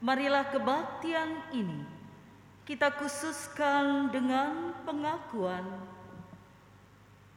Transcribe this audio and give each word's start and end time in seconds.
marilah 0.00 0.48
kebaktian 0.48 1.52
ini 1.52 1.84
kita 2.64 2.88
khususkan 2.96 4.08
dengan 4.08 4.72
pengakuan 4.88 5.64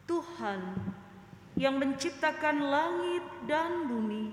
Tuhan 0.08 0.62
yang 1.60 1.76
menciptakan 1.78 2.64
langit 2.64 3.24
dan 3.46 3.88
bumi 3.88 4.32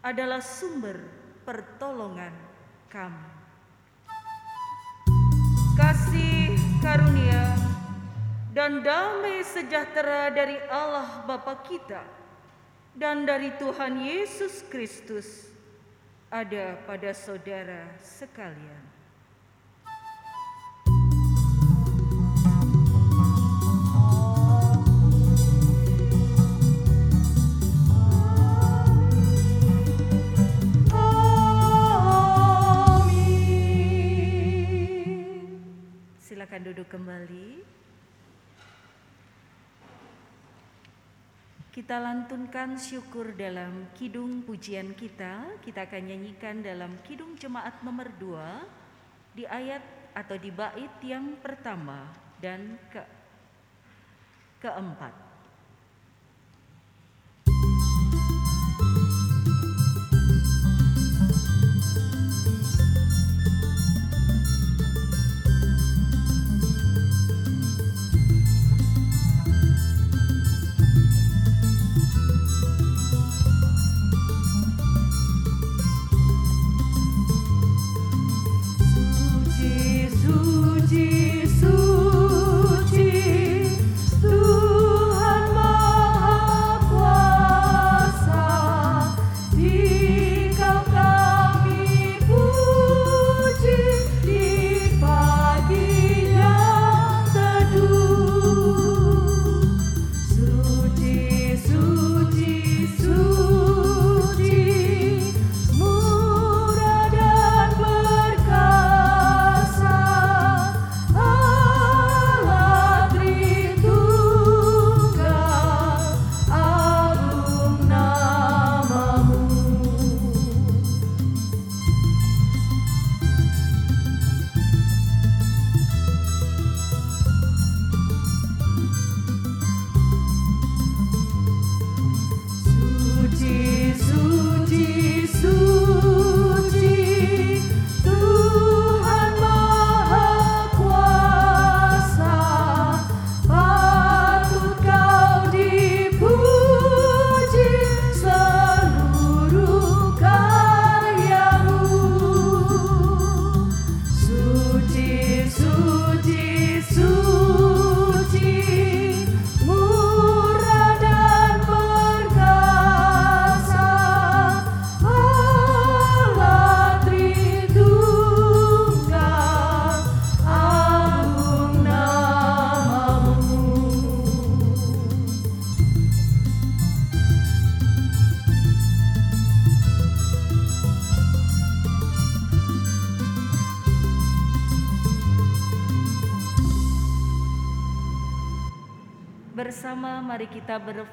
adalah 0.00 0.40
sumber 0.40 1.00
pertolongan 1.44 2.32
kami. 2.92 3.28
Kasih 5.76 6.54
karunia 6.84 7.56
dan 8.52 8.84
damai 8.84 9.40
sejahtera 9.44 10.28
dari 10.32 10.60
Allah 10.68 11.24
Bapa 11.24 11.60
kita 11.64 12.04
dan 12.96 13.24
dari 13.24 13.52
Tuhan 13.56 14.00
Yesus 14.00 14.64
Kristus 14.68 15.49
ada 16.30 16.78
pada 16.86 17.10
saudara 17.10 17.90
sekalian. 17.98 18.86
Silakan 36.22 36.62
duduk 36.62 36.86
kembali. 36.86 37.79
Kita 41.70 42.02
lantunkan 42.02 42.74
syukur 42.74 43.30
dalam 43.38 43.86
kidung 43.94 44.42
pujian 44.42 44.90
kita. 44.90 45.62
Kita 45.62 45.86
akan 45.86 46.02
nyanyikan 46.02 46.66
dalam 46.66 46.98
kidung 47.06 47.38
jemaat 47.38 47.78
nomor 47.86 48.10
dua 48.18 48.66
di 49.30 49.46
ayat 49.46 49.78
atau 50.10 50.34
di 50.34 50.50
bait 50.50 50.90
yang 51.06 51.38
pertama 51.38 52.10
dan 52.42 52.74
ke 52.90 53.02
keempat. 54.66 55.29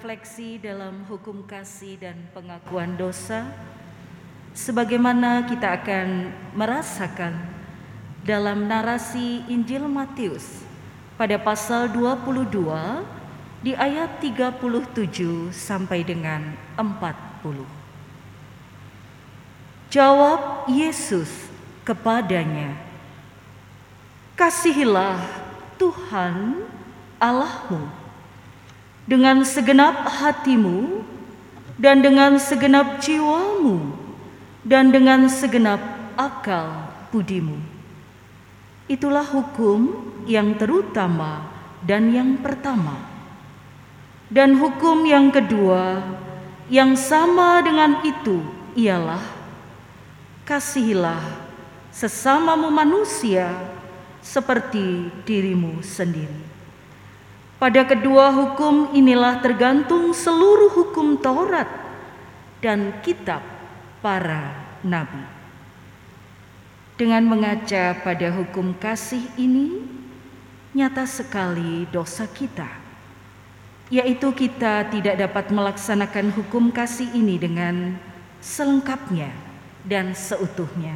Kita 0.08 0.16
berefleksi 0.16 0.56
dalam 0.64 1.04
hukum 1.12 1.44
kasih 1.44 2.00
dan 2.00 2.16
pengakuan 2.32 2.96
dosa 2.96 3.44
sebagaimana 4.56 5.44
kita 5.52 5.84
akan 5.84 6.32
merasakan 6.56 7.36
dalam 8.24 8.72
narasi 8.72 9.44
Injil 9.52 9.84
Matius 9.92 10.64
pada 11.20 11.36
pasal 11.36 11.92
22 11.92 12.40
di 13.60 13.76
ayat 13.76 14.24
37 14.24 15.52
sampai 15.52 16.08
dengan 16.08 16.56
40. 16.80 17.68
Jawab 19.92 20.72
Yesus 20.72 21.52
kepadanya, 21.84 22.80
Kasihilah 24.40 25.20
Tuhan 25.76 26.64
Allahmu 27.20 28.07
dengan 29.08 29.42
segenap 29.48 30.04
hatimu 30.04 31.02
dan 31.80 32.04
dengan 32.04 32.36
segenap 32.36 33.00
jiwamu 33.00 33.96
dan 34.68 34.92
dengan 34.92 35.32
segenap 35.32 35.80
akal 36.20 36.92
budimu. 37.10 37.56
Itulah 38.92 39.24
hukum 39.24 39.96
yang 40.28 40.60
terutama 40.60 41.48
dan 41.84 42.12
yang 42.12 42.36
pertama. 42.40 43.00
Dan 44.28 44.60
hukum 44.60 45.08
yang 45.08 45.32
kedua 45.32 46.04
yang 46.68 47.00
sama 47.00 47.64
dengan 47.64 48.04
itu 48.04 48.44
ialah 48.76 49.24
kasihilah 50.44 51.24
sesamamu 51.96 52.68
manusia 52.68 53.56
seperti 54.20 55.08
dirimu 55.24 55.80
sendiri. 55.80 56.47
Pada 57.58 57.82
kedua 57.90 58.30
hukum 58.30 58.94
inilah 58.94 59.42
tergantung 59.42 60.14
seluruh 60.14 60.70
hukum 60.78 61.18
Taurat 61.18 61.66
dan 62.62 63.02
kitab 63.02 63.42
para 63.98 64.54
nabi. 64.86 65.26
Dengan 67.02 67.26
mengaca 67.26 67.98
pada 68.06 68.30
hukum 68.30 68.78
kasih 68.78 69.26
ini, 69.42 69.82
nyata 70.78 71.10
sekali 71.10 71.90
dosa 71.90 72.30
kita, 72.30 72.70
yaitu 73.90 74.30
kita 74.38 74.86
tidak 74.94 75.18
dapat 75.18 75.50
melaksanakan 75.50 76.30
hukum 76.38 76.70
kasih 76.70 77.10
ini 77.18 77.42
dengan 77.42 77.98
selengkapnya 78.38 79.34
dan 79.82 80.14
seutuhnya. 80.14 80.94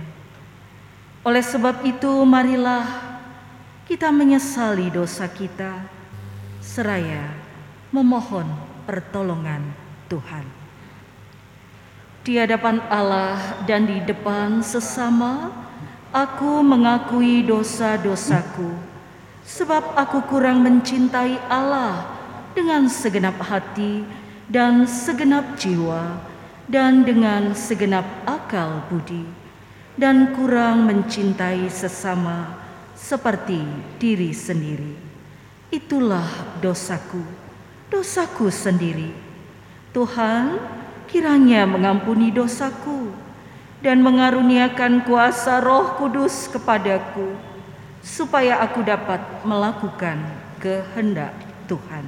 Oleh 1.26 1.42
sebab 1.42 1.82
itu, 1.90 2.22
marilah 2.22 2.86
kita 3.90 4.14
menyesali 4.14 4.94
dosa 4.94 5.26
kita 5.26 6.01
seraya 6.62 7.34
memohon 7.90 8.46
pertolongan 8.86 9.74
Tuhan. 10.08 10.46
Di 12.22 12.38
hadapan 12.38 12.78
Allah 12.86 13.66
dan 13.66 13.90
di 13.90 13.98
depan 14.06 14.62
sesama, 14.62 15.50
aku 16.14 16.62
mengakui 16.62 17.42
dosa-dosaku, 17.42 18.78
sebab 19.42 19.98
aku 19.98 20.22
kurang 20.30 20.62
mencintai 20.62 21.42
Allah 21.50 22.06
dengan 22.54 22.86
segenap 22.86 23.42
hati 23.42 24.06
dan 24.46 24.86
segenap 24.86 25.58
jiwa, 25.58 26.22
dan 26.70 27.02
dengan 27.02 27.58
segenap 27.58 28.06
akal 28.30 28.86
budi, 28.86 29.26
dan 29.98 30.38
kurang 30.38 30.86
mencintai 30.86 31.66
sesama 31.74 32.54
seperti 32.94 33.66
diri 33.98 34.30
sendiri. 34.30 35.11
Itulah 35.72 36.60
dosaku, 36.60 37.24
dosaku 37.88 38.52
sendiri. 38.52 39.16
Tuhan, 39.96 40.60
kiranya 41.08 41.64
mengampuni 41.64 42.28
dosaku 42.28 43.08
dan 43.80 44.04
mengaruniakan 44.04 45.08
kuasa 45.08 45.64
Roh 45.64 45.96
Kudus 45.96 46.52
kepadaku, 46.52 47.40
supaya 48.04 48.60
aku 48.60 48.84
dapat 48.84 49.24
melakukan 49.48 50.20
kehendak 50.60 51.32
Tuhan. 51.72 52.04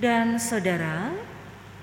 Dan 0.00 0.40
saudara, 0.40 1.12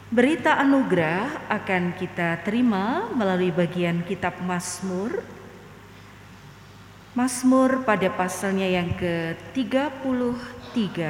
berita 0.10 0.58
anugerah 0.58 1.46
akan 1.46 1.94
kita 1.94 2.42
terima 2.42 3.06
melalui 3.14 3.54
bagian 3.54 4.02
kitab 4.02 4.42
Mazmur. 4.42 5.37
Mazmur 7.18 7.82
pada 7.82 8.14
pasalnya 8.14 8.70
yang 8.70 8.94
ke-33 8.94 11.02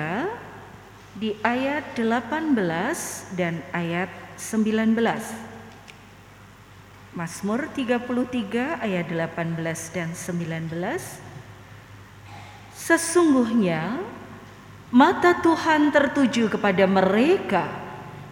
di 1.19 1.35
ayat 1.43 1.83
18 1.99 3.35
dan 3.35 3.59
ayat 3.75 4.07
19. 4.39 4.95
Mazmur 7.11 7.67
33 7.75 8.87
ayat 8.87 9.03
18 9.03 9.59
dan 9.91 10.15
19. 10.15 10.71
Sesungguhnya 12.71 13.99
mata 14.87 15.35
Tuhan 15.43 15.91
tertuju 15.91 16.55
kepada 16.55 16.87
mereka 16.87 17.67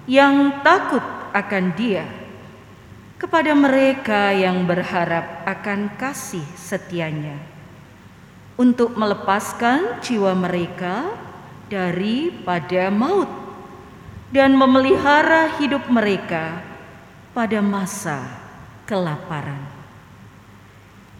yang 0.07 0.63
takut 0.63 1.03
akan 1.35 1.75
Dia, 1.75 2.07
kepada 3.19 3.51
mereka 3.51 4.31
yang 4.31 4.63
berharap 4.63 5.43
akan 5.43 5.91
kasih 5.99 6.47
setianya, 6.55 7.54
untuk 8.55 8.95
melepaskan 8.95 9.99
jiwa 9.99 10.31
mereka 10.31 11.11
daripada 11.67 12.87
maut 12.87 13.27
dan 14.31 14.55
memelihara 14.55 15.59
hidup 15.59 15.87
mereka 15.91 16.63
pada 17.35 17.59
masa 17.59 18.23
kelaparan. 18.87 19.59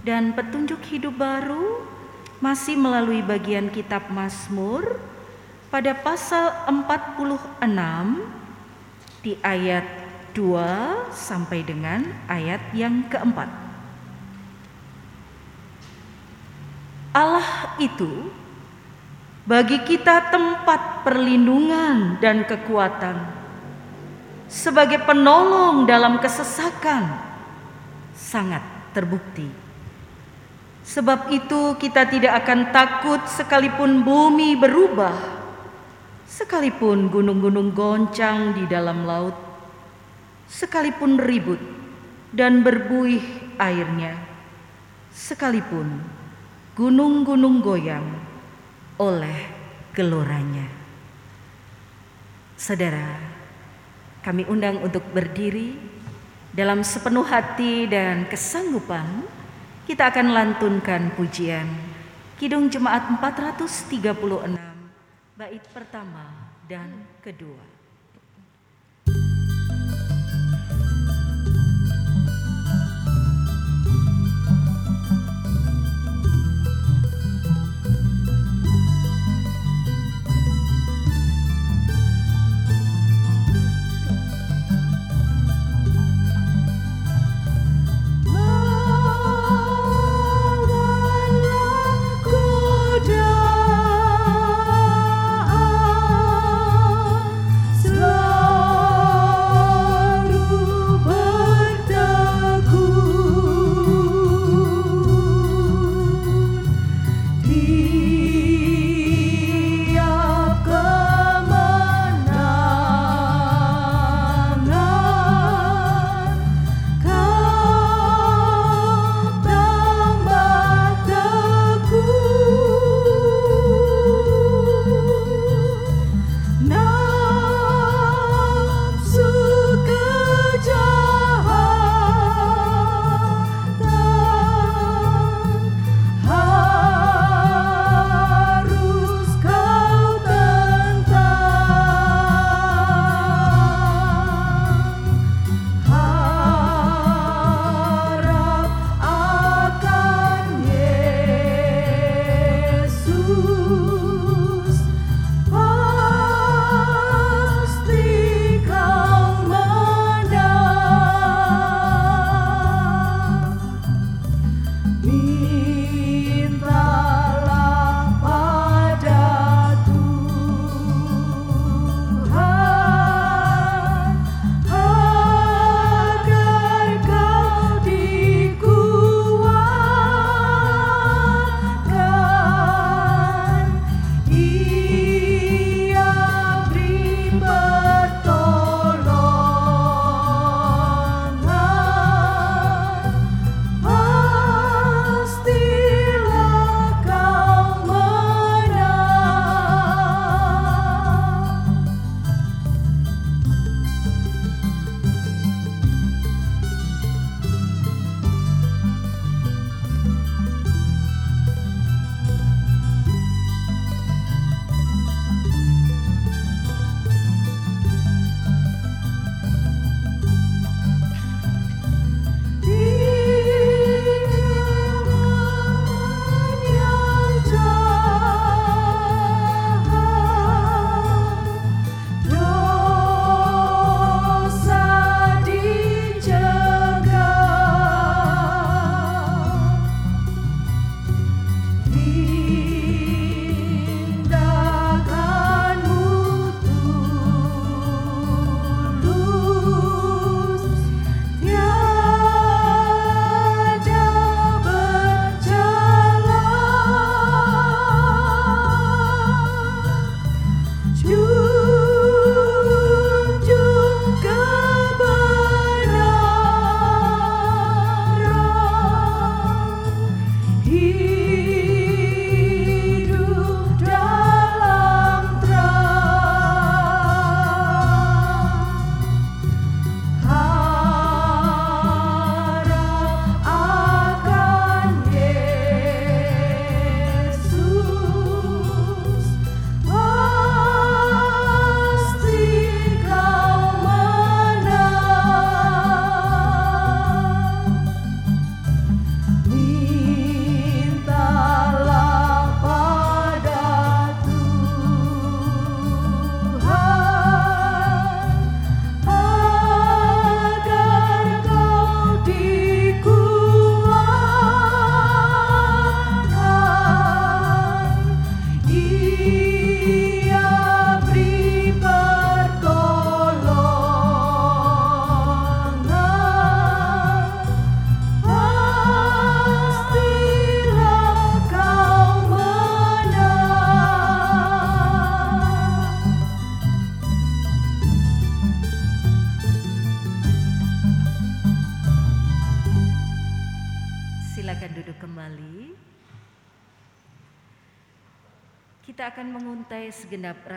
Dan 0.06 0.38
petunjuk 0.38 0.80
hidup 0.86 1.18
baru 1.18 1.82
masih 2.40 2.78
melalui 2.78 3.26
bagian 3.26 3.74
kitab 3.74 4.08
Mazmur 4.14 5.02
pada 5.74 5.98
pasal 5.98 6.54
46 6.70 7.66
di 9.26 9.34
ayat 9.42 9.84
2 10.38 11.10
sampai 11.10 11.66
dengan 11.66 12.06
ayat 12.30 12.62
yang 12.78 13.10
keempat. 13.10 13.65
Allah 17.16 17.80
itu 17.80 18.28
bagi 19.48 19.80
kita 19.88 20.36
tempat 20.36 21.08
perlindungan 21.08 22.20
dan 22.20 22.44
kekuatan, 22.44 23.16
sebagai 24.52 25.00
penolong 25.08 25.88
dalam 25.88 26.20
kesesakan, 26.20 27.16
sangat 28.12 28.60
terbukti. 28.92 29.48
Sebab 30.84 31.32
itu, 31.32 31.80
kita 31.80 32.04
tidak 32.04 32.44
akan 32.44 32.76
takut 32.76 33.22
sekalipun 33.32 34.04
bumi 34.04 34.60
berubah, 34.60 35.16
sekalipun 36.28 37.08
gunung-gunung 37.08 37.72
goncang 37.72 38.60
di 38.60 38.68
dalam 38.68 39.08
laut, 39.08 39.40
sekalipun 40.52 41.16
ribut 41.16 41.62
dan 42.36 42.60
berbuih 42.60 43.24
airnya, 43.56 44.20
sekalipun 45.16 46.15
gunung-gunung 46.76 47.64
goyang 47.64 48.04
oleh 49.00 49.40
geloranya. 49.96 50.68
Saudara, 52.60 53.16
kami 54.20 54.44
undang 54.52 54.84
untuk 54.84 55.04
berdiri 55.16 55.80
dalam 56.52 56.84
sepenuh 56.84 57.24
hati 57.24 57.88
dan 57.88 58.28
kesanggupan 58.28 59.24
kita 59.88 60.12
akan 60.12 60.36
lantunkan 60.36 61.16
pujian 61.16 61.68
Kidung 62.36 62.68
Jemaat 62.68 63.08
436 63.24 64.60
bait 65.36 65.64
pertama 65.72 66.52
dan 66.68 66.92
kedua. 67.24 67.75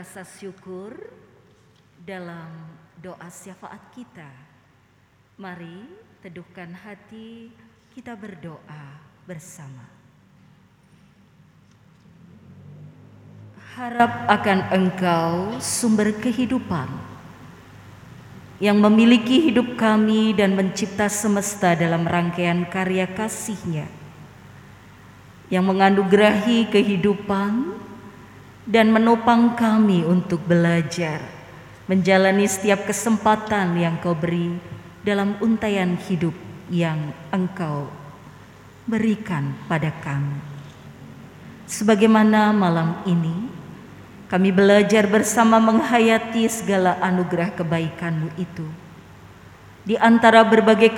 Rasa 0.09 0.25
syukur 0.41 0.97
dalam 2.01 2.49
doa 2.97 3.29
syafaat 3.29 3.93
kita. 3.93 4.25
Mari 5.37 5.85
teduhkan 6.25 6.73
hati, 6.73 7.53
kita 7.93 8.17
berdoa 8.17 9.05
bersama. 9.29 9.85
Harap 13.77 14.33
akan 14.33 14.59
Engkau, 14.73 15.61
sumber 15.61 16.17
kehidupan, 16.17 16.89
yang 18.65 18.81
memiliki 18.81 19.45
hidup 19.45 19.77
kami 19.77 20.33
dan 20.33 20.57
mencipta 20.57 21.13
semesta 21.13 21.77
dalam 21.77 22.09
rangkaian 22.09 22.65
karya 22.65 23.05
kasih-Nya, 23.13 23.85
yang 25.53 25.69
mengandugerahi 25.69 26.73
kehidupan 26.73 27.88
dan 28.69 28.93
menopang 28.93 29.57
kami 29.57 30.05
untuk 30.05 30.45
belajar, 30.45 31.25
menjalani 31.89 32.45
setiap 32.45 32.85
kesempatan 32.85 33.81
yang 33.81 33.97
Kau 34.05 34.13
beri 34.13 34.61
dalam 35.01 35.41
untaian 35.41 35.97
hidup 35.97 36.37
yang 36.69 37.17
Engkau 37.33 37.89
berikan 38.85 39.57
pada 39.65 39.89
kami. 40.05 40.37
Sebagaimana 41.65 42.53
malam 42.53 43.01
ini, 43.09 43.49
kami 44.29 44.53
belajar 44.53 45.09
bersama 45.09 45.57
menghayati 45.57 46.45
segala 46.53 47.01
anugerah 47.01 47.57
kebaikan-Mu 47.57 48.37
itu. 48.37 48.69
Di 49.89 49.97
antara 49.97 50.45
berbagai 50.45 50.93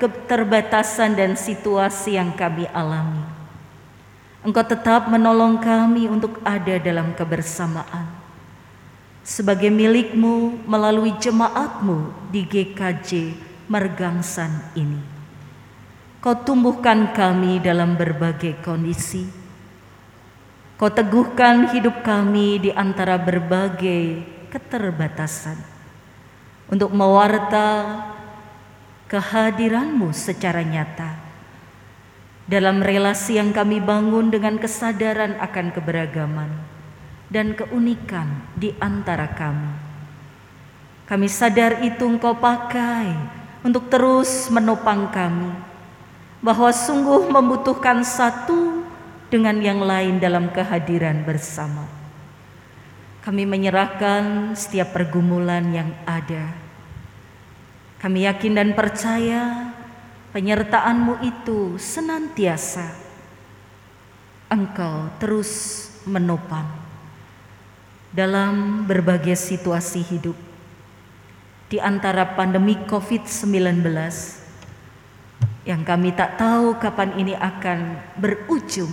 keterbatasan 0.00 1.12
dan 1.12 1.36
situasi 1.36 2.16
yang 2.16 2.32
kami 2.32 2.64
alami, 2.72 3.20
Engkau 4.40 4.64
tetap 4.64 5.08
menolong 5.12 5.60
kami 5.60 6.08
untuk 6.08 6.40
ada 6.44 6.80
dalam 6.80 7.12
kebersamaan. 7.12 8.08
Sebagai 9.20 9.68
milikmu 9.68 10.64
melalui 10.64 11.12
jemaatmu 11.20 12.32
di 12.32 12.48
GKJ 12.48 13.36
Mergangsan 13.68 14.74
ini. 14.74 14.98
Kau 16.18 16.34
tumbuhkan 16.34 17.12
kami 17.14 17.62
dalam 17.62 17.96
berbagai 17.96 18.60
kondisi 18.60 19.40
Kau 20.80 20.88
teguhkan 20.88 21.76
hidup 21.76 22.00
kami 22.00 22.56
di 22.56 22.70
antara 22.72 23.20
berbagai 23.20 24.24
keterbatasan 24.48 25.60
untuk 26.72 26.88
mewarta 26.96 28.00
kehadiranmu 29.04 30.08
secara 30.16 30.64
nyata 30.64 31.29
dalam 32.50 32.82
relasi 32.82 33.38
yang 33.38 33.54
kami 33.54 33.78
bangun 33.78 34.34
dengan 34.34 34.58
kesadaran 34.58 35.38
akan 35.38 35.70
keberagaman 35.70 36.50
dan 37.30 37.54
keunikan 37.54 38.26
di 38.58 38.74
antara 38.82 39.30
kami. 39.30 39.70
Kami 41.06 41.30
sadar 41.30 41.78
itu 41.86 42.02
engkau 42.02 42.34
pakai 42.34 43.14
untuk 43.62 43.86
terus 43.86 44.50
menopang 44.50 45.14
kami, 45.14 45.54
bahwa 46.42 46.74
sungguh 46.74 47.30
membutuhkan 47.30 48.02
satu 48.02 48.82
dengan 49.30 49.62
yang 49.62 49.78
lain 49.78 50.18
dalam 50.18 50.50
kehadiran 50.50 51.22
bersama. 51.22 51.86
Kami 53.22 53.46
menyerahkan 53.46 54.58
setiap 54.58 54.90
pergumulan 54.90 55.70
yang 55.70 55.94
ada. 56.02 56.50
Kami 58.02 58.26
yakin 58.26 58.58
dan 58.58 58.70
percaya 58.74 59.70
penyertaan-Mu 60.30 61.22
itu 61.26 61.74
senantiasa 61.78 62.90
Engkau 64.50 65.10
terus 65.22 65.86
menopang 66.02 66.66
dalam 68.10 68.82
berbagai 68.82 69.38
situasi 69.38 70.02
hidup. 70.02 70.34
Di 71.70 71.78
antara 71.78 72.26
pandemi 72.34 72.74
COVID-19 72.74 73.86
yang 75.62 75.86
kami 75.86 76.10
tak 76.10 76.34
tahu 76.34 76.74
kapan 76.82 77.14
ini 77.14 77.38
akan 77.38 77.94
berujung 78.18 78.90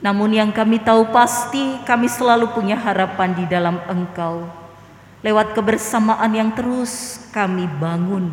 namun 0.00 0.32
yang 0.32 0.48
kami 0.48 0.80
tahu 0.80 1.12
pasti 1.12 1.76
kami 1.84 2.08
selalu 2.08 2.56
punya 2.56 2.72
harapan 2.72 3.36
di 3.36 3.44
dalam 3.44 3.76
Engkau. 3.84 4.48
Lewat 5.20 5.52
kebersamaan 5.52 6.32
yang 6.32 6.48
terus 6.56 7.20
kami 7.28 7.68
bangun 7.68 8.32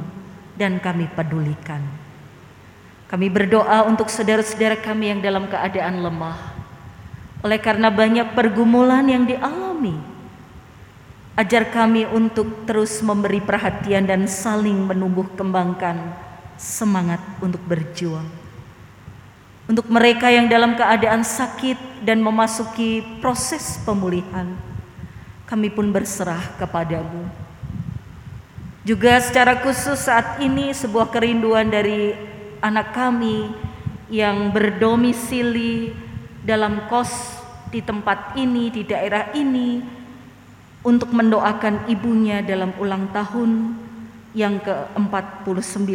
dan 0.57 0.81
kami 0.81 1.05
pedulikan. 1.13 1.79
Kami 3.07 3.31
berdoa 3.31 3.87
untuk 3.87 4.11
saudara-saudara 4.11 4.81
kami 4.83 5.15
yang 5.15 5.21
dalam 5.23 5.47
keadaan 5.47 6.03
lemah. 6.03 6.35
Oleh 7.45 7.61
karena 7.61 7.87
banyak 7.87 8.35
pergumulan 8.35 9.05
yang 9.07 9.23
dialami. 9.23 9.95
Ajar 11.37 11.69
kami 11.69 12.03
untuk 12.09 12.65
terus 12.65 12.99
memberi 13.05 13.39
perhatian 13.39 14.09
dan 14.09 14.25
saling 14.25 14.89
menumbuh 14.89 15.29
kembangkan 15.37 16.17
semangat 16.57 17.21
untuk 17.39 17.61
berjuang 17.63 18.25
untuk 19.67 19.91
mereka 19.91 20.31
yang 20.31 20.47
dalam 20.47 20.79
keadaan 20.79 21.27
sakit 21.27 21.99
dan 22.07 22.23
memasuki 22.23 23.03
proses 23.19 23.75
pemulihan, 23.83 24.55
kami 25.43 25.67
pun 25.67 25.91
berserah 25.91 26.39
kepadamu. 26.55 27.27
Juga 28.87 29.19
secara 29.19 29.59
khusus 29.59 29.99
saat 29.99 30.39
ini 30.39 30.71
sebuah 30.71 31.11
kerinduan 31.11 31.67
dari 31.67 32.15
anak 32.63 32.95
kami 32.95 33.51
yang 34.07 34.47
berdomisili 34.55 35.91
dalam 36.47 36.87
kos 36.87 37.11
di 37.67 37.83
tempat 37.83 38.39
ini, 38.39 38.71
di 38.71 38.87
daerah 38.87 39.35
ini, 39.35 39.83
untuk 40.87 41.11
mendoakan 41.11 41.91
ibunya 41.91 42.39
dalam 42.39 42.71
ulang 42.79 43.11
tahun 43.11 43.75
yang 44.31 44.63
ke-49 44.63 45.91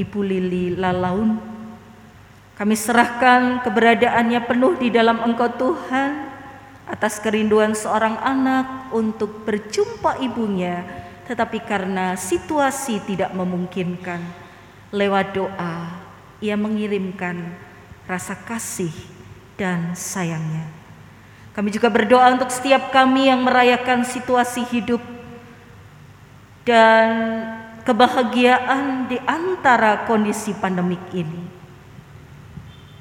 Ibu 0.00 0.20
Lili 0.24 0.72
Lalaun. 0.72 1.36
Kami 2.56 2.72
serahkan 2.72 3.60
keberadaannya 3.60 4.40
penuh 4.48 4.80
di 4.80 4.88
dalam 4.88 5.20
Engkau 5.20 5.52
Tuhan 5.52 6.32
atas 6.88 7.20
kerinduan 7.20 7.76
seorang 7.76 8.16
anak 8.24 8.88
untuk 8.88 9.44
berjumpa 9.44 10.16
ibunya 10.24 11.01
tetapi 11.32 11.64
karena 11.64 12.12
situasi 12.12 13.00
tidak 13.08 13.32
memungkinkan 13.32 14.20
lewat 14.92 15.32
doa 15.32 16.02
ia 16.42 16.58
mengirimkan 16.58 17.56
rasa 18.04 18.36
kasih 18.36 18.92
dan 19.56 19.96
sayangnya. 19.96 20.68
Kami 21.56 21.72
juga 21.72 21.88
berdoa 21.88 22.34
untuk 22.34 22.50
setiap 22.52 22.90
kami 22.92 23.32
yang 23.32 23.46
merayakan 23.46 24.02
situasi 24.02 24.66
hidup 24.68 25.00
dan 26.68 27.08
kebahagiaan 27.86 29.06
di 29.06 29.16
antara 29.22 30.04
kondisi 30.04 30.50
pandemik 30.52 31.00
ini. 31.14 31.48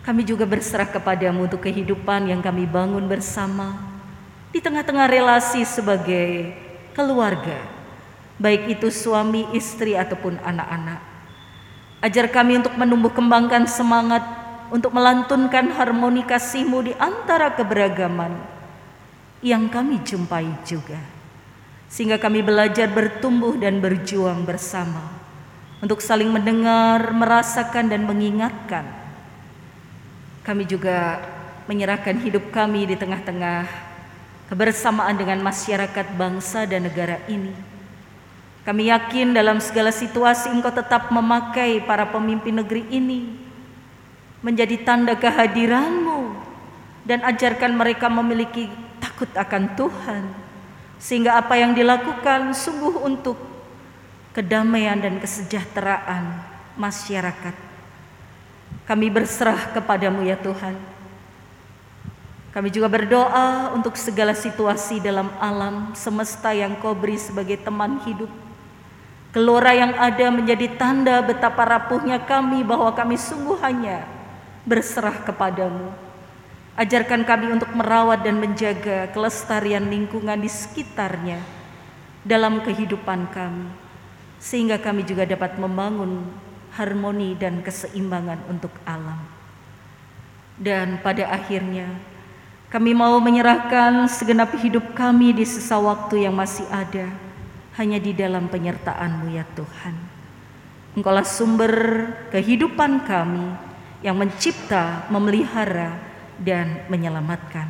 Kami 0.05 0.21
juga 0.23 0.45
berserah 0.45 0.87
kepadamu 0.87 1.49
untuk 1.49 1.65
kehidupan 1.65 2.29
yang 2.29 2.39
kami 2.39 2.63
bangun 2.69 3.05
bersama 3.09 3.75
di 4.53 4.63
tengah-tengah 4.63 5.07
relasi 5.07 5.61
sebagai 5.65 6.51
keluarga, 6.91 7.80
baik 8.41 8.77
itu 8.77 8.89
suami, 8.89 9.45
istri, 9.53 9.93
ataupun 9.93 10.41
anak-anak. 10.41 10.99
Ajar 12.01 12.25
kami 12.33 12.57
untuk 12.57 12.73
menumbuh 12.73 13.13
kembangkan 13.13 13.69
semangat 13.69 14.25
untuk 14.73 14.89
melantunkan 14.89 15.69
harmoni 15.77 16.25
kasihmu 16.25 16.89
di 16.89 16.93
antara 16.97 17.53
keberagaman 17.53 18.33
yang 19.45 19.69
kami 19.69 20.01
jumpai 20.01 20.49
juga. 20.65 20.97
Sehingga 21.85 22.17
kami 22.17 22.41
belajar 22.41 22.89
bertumbuh 22.89 23.53
dan 23.61 23.77
berjuang 23.77 24.41
bersama 24.41 25.13
untuk 25.77 26.01
saling 26.01 26.33
mendengar, 26.33 27.13
merasakan, 27.13 27.91
dan 27.91 28.07
mengingatkan 28.07 29.01
kami 30.41 30.65
juga 30.65 31.21
menyerahkan 31.69 32.17
hidup 32.17 32.49
kami 32.49 32.89
di 32.89 32.97
tengah-tengah 32.97 33.69
kebersamaan 34.49 35.13
dengan 35.13 35.37
masyarakat 35.45 36.17
bangsa 36.17 36.65
dan 36.65 36.89
negara 36.89 37.21
ini. 37.29 37.70
Kami 38.61 38.93
yakin 38.93 39.33
dalam 39.33 39.57
segala 39.57 39.89
situasi 39.89 40.53
Engkau 40.53 40.69
tetap 40.69 41.09
memakai 41.09 41.81
para 41.81 42.05
pemimpin 42.05 42.53
negeri 42.61 42.85
ini 42.93 43.33
menjadi 44.45 44.77
tanda 44.85 45.17
kehadiranmu 45.17 46.37
dan 47.05 47.25
ajarkan 47.25 47.73
mereka 47.73 48.05
memiliki 48.09 48.69
takut 49.01 49.29
akan 49.33 49.73
Tuhan 49.73 50.23
sehingga 51.01 51.41
apa 51.41 51.57
yang 51.57 51.73
dilakukan 51.73 52.53
sungguh 52.53 53.01
untuk 53.01 53.37
kedamaian 54.37 55.01
dan 55.01 55.17
kesejahteraan 55.17 56.37
masyarakat 56.77 57.71
kami 58.91 59.07
berserah 59.07 59.71
kepadamu 59.71 60.25
ya 60.25 60.35
Tuhan. 60.35 60.75
Kami 62.51 62.67
juga 62.67 62.91
berdoa 62.91 63.71
untuk 63.71 63.95
segala 63.95 64.35
situasi 64.35 64.99
dalam 64.99 65.31
alam 65.39 65.95
semesta 65.95 66.51
yang 66.51 66.75
kau 66.75 66.91
beri 66.91 67.15
sebagai 67.15 67.55
teman 67.55 68.03
hidup. 68.03 68.27
Gelora 69.31 69.71
yang 69.71 69.95
ada 69.95 70.27
menjadi 70.27 70.67
tanda 70.75 71.23
betapa 71.23 71.63
rapuhnya 71.63 72.19
kami 72.19 72.67
bahwa 72.67 72.91
kami 72.91 73.15
sungguh 73.15 73.55
hanya 73.63 74.03
berserah 74.67 75.23
kepadamu. 75.23 75.87
Ajarkan 76.75 77.23
kami 77.23 77.55
untuk 77.55 77.71
merawat 77.71 78.27
dan 78.27 78.39
menjaga 78.43 79.07
kelestarian 79.15 79.87
lingkungan 79.87 80.35
di 80.35 80.51
sekitarnya 80.51 81.39
dalam 82.27 82.59
kehidupan 82.59 83.31
kami, 83.31 83.71
sehingga 84.35 84.75
kami 84.75 85.07
juga 85.07 85.23
dapat 85.23 85.55
membangun 85.55 86.27
harmoni 86.75 87.31
dan 87.39 87.63
keseimbangan 87.63 88.39
untuk 88.51 88.71
alam. 88.83 89.19
Dan 90.59 90.99
pada 90.99 91.31
akhirnya, 91.31 91.87
kami 92.67 92.91
mau 92.91 93.15
menyerahkan 93.23 94.11
segenap 94.11 94.55
hidup 94.59 94.91
kami 94.91 95.31
di 95.35 95.47
sisa 95.47 95.79
waktu 95.79 96.27
yang 96.27 96.35
masih 96.35 96.67
ada, 96.71 97.07
hanya 97.79 97.99
di 98.01 98.11
dalam 98.11 98.51
penyertaan-Mu 98.51 99.27
ya 99.31 99.45
Tuhan. 99.55 99.95
Engkaulah 100.91 101.23
sumber 101.23 101.73
kehidupan 102.35 103.07
kami 103.07 103.47
yang 104.03 104.19
mencipta, 104.19 105.07
memelihara, 105.07 105.95
dan 106.41 106.83
menyelamatkan. 106.91 107.69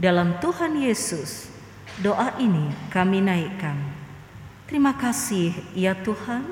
Dalam 0.00 0.40
Tuhan 0.40 0.80
Yesus, 0.80 1.52
doa 2.00 2.32
ini 2.40 2.72
kami 2.88 3.20
naikkan. 3.20 3.76
Terima 4.64 4.96
kasih 4.96 5.52
ya 5.76 5.92
Tuhan. 5.92 6.46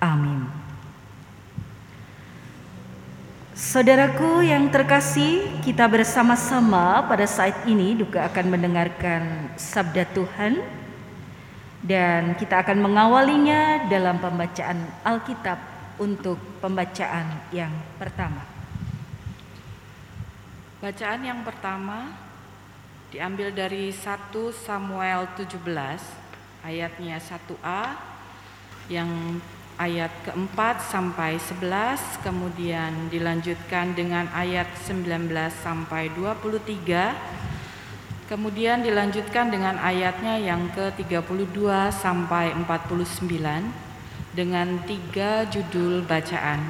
Amin. 0.00 0.48
Saudaraku 3.52 4.40
yang 4.40 4.72
terkasih, 4.72 5.60
kita 5.60 5.84
bersama-sama 5.84 7.04
pada 7.04 7.28
saat 7.28 7.68
ini 7.68 7.92
juga 7.92 8.24
akan 8.24 8.56
mendengarkan 8.56 9.52
sabda 9.60 10.08
Tuhan 10.16 10.79
dan 11.80 12.36
kita 12.36 12.60
akan 12.60 12.78
mengawalinya 12.84 13.88
dalam 13.88 14.20
pembacaan 14.20 14.84
Alkitab 15.00 15.58
untuk 16.00 16.36
pembacaan 16.60 17.52
yang 17.52 17.72
pertama. 17.96 18.44
Bacaan 20.80 21.20
yang 21.24 21.44
pertama 21.44 22.16
diambil 23.12 23.52
dari 23.52 23.92
1 23.92 24.32
Samuel 24.54 25.28
17 25.36 25.60
ayatnya 26.64 27.20
1a 27.20 27.82
yang 28.88 29.10
ayat 29.80 30.12
keempat 30.24 30.84
sampai 30.84 31.40
11 31.40 32.24
kemudian 32.24 33.08
dilanjutkan 33.08 33.96
dengan 33.96 34.28
ayat 34.36 34.68
19 34.84 35.28
sampai 35.60 36.12
23 36.12 37.49
kemudian 38.30 38.86
dilanjutkan 38.86 39.50
dengan 39.50 39.74
ayatnya 39.82 40.38
yang 40.38 40.70
ke-32 40.70 41.90
sampai 41.90 42.54
49 42.54 43.26
dengan 44.30 44.78
tiga 44.86 45.50
judul 45.50 46.06
bacaan. 46.06 46.62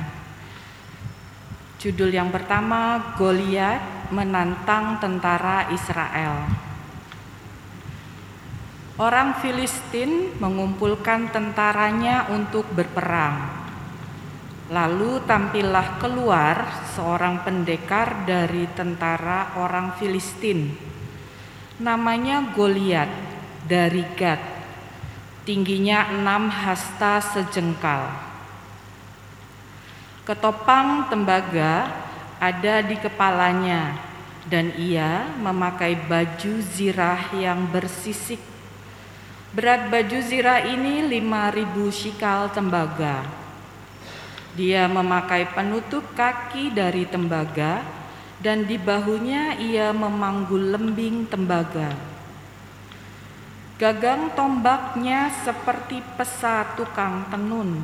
Judul 1.76 2.16
yang 2.16 2.32
pertama 2.32 3.12
Goliat 3.20 4.08
menantang 4.08 5.04
tentara 5.04 5.68
Israel. 5.68 6.48
Orang 8.96 9.36
Filistin 9.44 10.32
mengumpulkan 10.40 11.28
tentaranya 11.28 12.32
untuk 12.32 12.64
berperang. 12.72 13.36
Lalu 14.72 15.24
tampillah 15.28 16.00
keluar 16.00 16.88
seorang 16.96 17.44
pendekar 17.44 18.24
dari 18.24 18.64
tentara 18.72 19.56
orang 19.60 19.96
Filistin. 20.00 20.89
Namanya 21.80 22.44
Goliat 22.52 23.08
dari 23.64 24.04
Gad. 24.12 24.36
Tingginya 25.48 26.12
enam 26.12 26.52
hasta 26.52 27.24
sejengkal. 27.24 28.04
Ketopang 30.28 31.08
tembaga 31.08 31.88
ada 32.36 32.84
di 32.84 33.00
kepalanya 33.00 33.96
dan 34.44 34.76
ia 34.76 35.24
memakai 35.40 35.96
baju 35.96 36.60
zirah 36.60 37.32
yang 37.32 37.64
bersisik. 37.72 38.44
Berat 39.56 39.88
baju 39.88 40.20
zirah 40.20 40.60
ini 40.68 41.00
5000 41.08 41.64
shikal 41.96 42.52
tembaga. 42.52 43.24
Dia 44.52 44.84
memakai 44.84 45.48
penutup 45.48 46.04
kaki 46.12 46.76
dari 46.76 47.08
tembaga 47.08 47.99
dan 48.40 48.64
di 48.64 48.80
bahunya 48.80 49.60
ia 49.60 49.92
memanggul 49.92 50.72
lembing 50.72 51.28
tembaga. 51.28 51.92
Gagang 53.76 54.32
tombaknya 54.36 55.32
seperti 55.44 56.04
pesa 56.16 56.76
tukang 56.76 57.28
tenun 57.32 57.80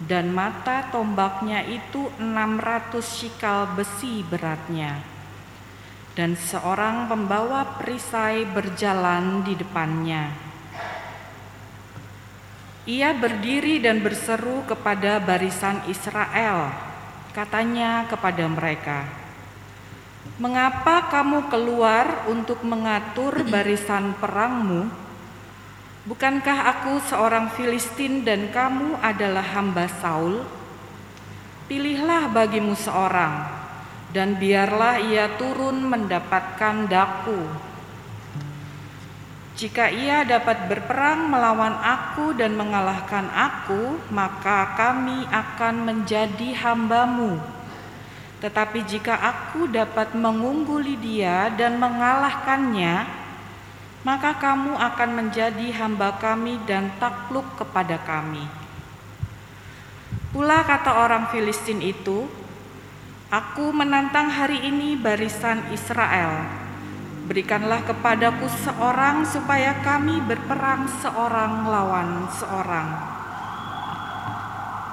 dan 0.00 0.32
mata 0.32 0.88
tombaknya 0.88 1.60
itu 1.66 2.08
600 2.16 3.02
shikal 3.02 3.70
besi 3.74 4.22
beratnya. 4.26 5.02
Dan 6.14 6.34
seorang 6.34 7.06
pembawa 7.06 7.78
perisai 7.78 8.42
berjalan 8.48 9.46
di 9.46 9.54
depannya. 9.54 10.30
Ia 12.88 13.14
berdiri 13.14 13.78
dan 13.78 14.02
berseru 14.02 14.66
kepada 14.66 15.22
barisan 15.22 15.86
Israel. 15.86 16.72
Katanya 17.30 18.10
kepada 18.10 18.42
mereka, 18.50 19.06
"Mengapa 20.40 21.08
kamu 21.12 21.52
keluar 21.52 22.24
untuk 22.28 22.64
mengatur 22.64 23.44
barisan 23.52 24.16
perangmu?" 24.16 25.10
Bukankah 26.00 26.64
aku 26.64 26.96
seorang 27.12 27.52
Filistin 27.52 28.24
dan 28.24 28.48
kamu 28.48 28.96
adalah 29.04 29.44
hamba 29.44 29.84
Saul? 30.00 30.40
Pilihlah 31.68 32.32
bagimu 32.32 32.72
seorang, 32.72 33.44
dan 34.10 34.40
biarlah 34.40 34.96
ia 34.96 35.28
turun 35.36 35.84
mendapatkan 35.84 36.88
daku. 36.88 37.44
Jika 39.60 39.92
ia 39.92 40.24
dapat 40.24 40.72
berperang 40.72 41.28
melawan 41.28 41.76
aku 41.84 42.32
dan 42.32 42.56
mengalahkan 42.56 43.28
aku, 43.28 44.00
maka 44.08 44.72
kami 44.72 45.28
akan 45.28 45.84
menjadi 45.84 46.56
hambamu. 46.64 47.36
Tetapi 48.40 48.88
jika 48.88 49.20
aku 49.20 49.68
dapat 49.68 50.16
mengungguli 50.16 50.96
dia 50.96 51.52
dan 51.52 51.76
mengalahkannya, 51.76 53.04
maka 54.00 54.32
kamu 54.40 54.80
akan 54.80 55.10
menjadi 55.12 55.76
hamba 55.76 56.16
kami 56.16 56.56
dan 56.64 56.88
takluk 56.96 57.44
kepada 57.60 58.00
kami. 58.00 58.48
Pula 60.32 60.64
kata 60.64 61.04
orang 61.04 61.28
Filistin 61.28 61.84
itu, 61.84 62.24
Aku 63.30 63.70
menantang 63.70 64.26
hari 64.26 64.58
ini 64.66 64.98
barisan 64.98 65.70
Israel. 65.70 66.50
Berikanlah 67.30 67.86
kepadaku 67.86 68.50
seorang 68.50 69.22
supaya 69.22 69.78
kami 69.86 70.18
berperang 70.26 70.90
seorang 70.98 71.62
lawan 71.62 72.26
seorang. 72.34 73.19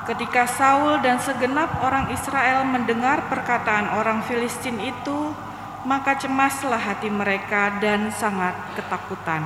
Ketika 0.08 0.48
Saul 0.48 1.04
dan 1.04 1.20
segenap 1.20 1.84
orang 1.84 2.08
Israel 2.15 2.63
mendengar 2.63 3.28
perkataan 3.28 3.91
orang 4.00 4.24
Filistin 4.24 4.80
itu, 4.80 5.36
maka 5.84 6.15
cemaslah 6.15 6.80
hati 6.80 7.12
mereka 7.12 7.76
dan 7.84 8.08
sangat 8.15 8.56
ketakutan. 8.80 9.43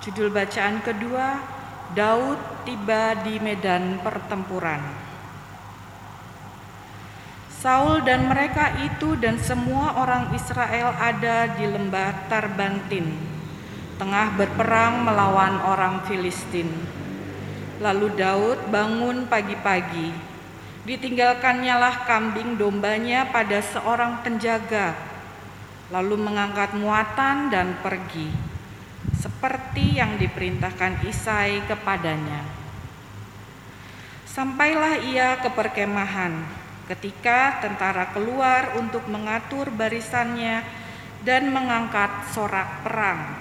Judul 0.00 0.32
bacaan 0.32 0.80
kedua, 0.80 1.44
Daud 1.92 2.40
tiba 2.64 3.12
di 3.20 3.36
medan 3.36 4.00
pertempuran. 4.00 4.80
Saul 7.60 8.00
dan 8.08 8.32
mereka 8.32 8.80
itu 8.80 9.12
dan 9.20 9.36
semua 9.36 9.92
orang 10.00 10.32
Israel 10.32 10.88
ada 10.96 11.52
di 11.52 11.68
lembah 11.68 12.32
Tarbantin, 12.32 13.12
tengah 14.00 14.40
berperang 14.40 15.04
melawan 15.04 15.60
orang 15.68 16.00
Filistin. 16.08 17.01
Lalu 17.80 18.12
Daud 18.18 18.58
bangun 18.68 19.24
pagi-pagi 19.30 20.32
Ditinggalkannya 20.82 21.78
lah 21.78 22.02
kambing 22.10 22.58
dombanya 22.58 23.30
pada 23.30 23.62
seorang 23.62 24.18
penjaga, 24.26 24.98
lalu 25.94 26.18
mengangkat 26.18 26.74
muatan 26.74 27.54
dan 27.54 27.78
pergi, 27.78 28.26
seperti 29.14 30.02
yang 30.02 30.18
diperintahkan 30.18 31.06
Isai 31.06 31.62
kepadanya. 31.70 32.42
Sampailah 34.26 35.06
ia 35.06 35.38
ke 35.38 35.54
perkemahan 35.54 36.34
ketika 36.90 37.62
tentara 37.62 38.10
keluar 38.10 38.74
untuk 38.74 39.06
mengatur 39.06 39.70
barisannya 39.70 40.66
dan 41.22 41.54
mengangkat 41.54 42.10
sorak 42.34 42.82
perang. 42.82 43.38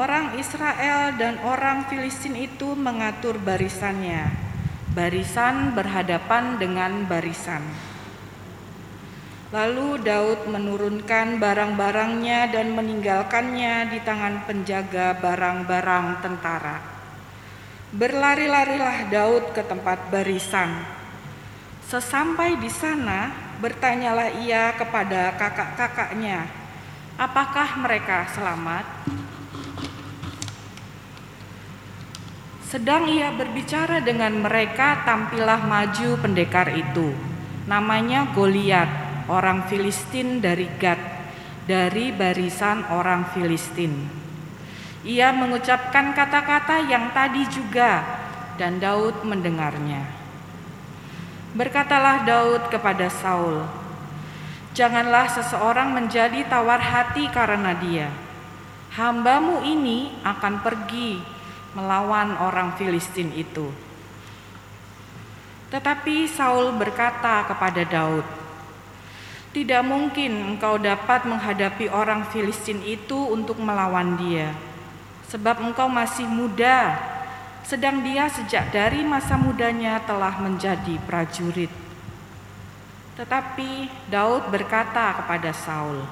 Orang 0.00 0.40
Israel 0.40 1.16
dan 1.20 1.36
orang 1.44 1.84
Filistin 1.92 2.32
itu 2.32 2.72
mengatur 2.72 3.36
barisannya 3.36 4.52
barisan 4.92 5.72
berhadapan 5.72 6.60
dengan 6.60 7.08
barisan. 7.08 7.64
Lalu 9.52 10.00
Daud 10.00 10.48
menurunkan 10.48 11.36
barang-barangnya 11.36 12.52
dan 12.52 12.72
meninggalkannya 12.72 13.92
di 13.92 14.00
tangan 14.00 14.48
penjaga 14.48 15.16
barang-barang 15.20 16.24
tentara. 16.24 16.76
Berlari-larilah 17.92 19.12
Daud 19.12 19.52
ke 19.52 19.60
tempat 19.60 20.08
barisan. 20.08 20.72
Sesampai 21.84 22.56
di 22.56 22.72
sana, 22.72 23.28
bertanyalah 23.60 24.40
ia 24.40 24.72
kepada 24.72 25.36
kakak-kakaknya, 25.36 26.48
apakah 27.20 27.76
mereka 27.76 28.24
selamat? 28.32 28.88
Sedang 32.72 33.04
ia 33.04 33.28
berbicara 33.36 34.00
dengan 34.00 34.32
mereka, 34.32 35.04
tampillah 35.04 35.60
maju 35.60 36.16
pendekar 36.24 36.72
itu. 36.72 37.12
Namanya 37.68 38.32
Goliat, 38.32 38.88
orang 39.28 39.68
Filistin 39.68 40.40
dari 40.40 40.64
Gad, 40.80 40.96
dari 41.68 42.16
barisan 42.16 42.80
orang 42.88 43.28
Filistin. 43.36 43.92
Ia 45.04 45.36
mengucapkan 45.36 46.16
kata-kata 46.16 46.88
yang 46.88 47.12
tadi 47.12 47.44
juga, 47.52 48.08
dan 48.56 48.80
Daud 48.80 49.20
mendengarnya. 49.20 50.08
Berkatalah 51.52 52.24
Daud 52.24 52.72
kepada 52.72 53.12
Saul, 53.12 53.68
"Janganlah 54.72 55.28
seseorang 55.28 55.92
menjadi 55.92 56.48
tawar 56.48 56.80
hati 56.80 57.28
karena 57.36 57.76
dia. 57.76 58.08
Hambamu 58.96 59.60
ini 59.60 60.16
akan 60.24 60.64
pergi 60.64 61.41
melawan 61.72 62.36
orang 62.40 62.76
Filistin 62.78 63.32
itu." 63.36 63.68
Tetapi 65.72 66.28
Saul 66.28 66.76
berkata 66.76 67.48
kepada 67.48 67.82
Daud, 67.84 68.26
"Tidak 69.56 69.82
mungkin 69.82 70.56
engkau 70.56 70.76
dapat 70.76 71.24
menghadapi 71.24 71.88
orang 71.88 72.28
Filistin 72.28 72.84
itu 72.84 73.16
untuk 73.32 73.56
melawan 73.56 74.20
dia, 74.20 74.52
sebab 75.32 75.64
engkau 75.64 75.88
masih 75.88 76.28
muda 76.28 77.12
sedang 77.62 78.02
dia 78.02 78.26
sejak 78.28 78.74
dari 78.74 79.06
masa 79.06 79.38
mudanya 79.38 80.02
telah 80.02 80.34
menjadi 80.42 80.98
prajurit. 81.06 81.70
Tetapi 83.16 83.88
Daud 84.10 84.50
berkata 84.50 85.14
kepada 85.22 85.54
Saul, 85.54 86.02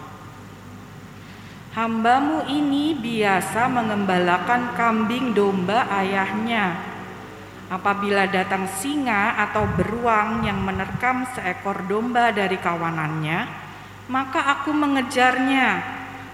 "Hambamu 1.71 2.51
ini 2.51 2.99
biasa 2.99 3.71
mengembalakan 3.71 4.75
kambing 4.75 5.31
domba 5.31 5.87
ayahnya. 5.87 6.75
Apabila 7.71 8.27
datang 8.27 8.67
singa 8.67 9.39
atau 9.39 9.71
beruang 9.79 10.43
yang 10.43 10.59
menerkam 10.59 11.23
seekor 11.31 11.87
domba 11.87 12.35
dari 12.35 12.59
kawanannya, 12.59 13.47
maka 14.11 14.59
aku 14.59 14.75
mengejarnya, 14.75 15.79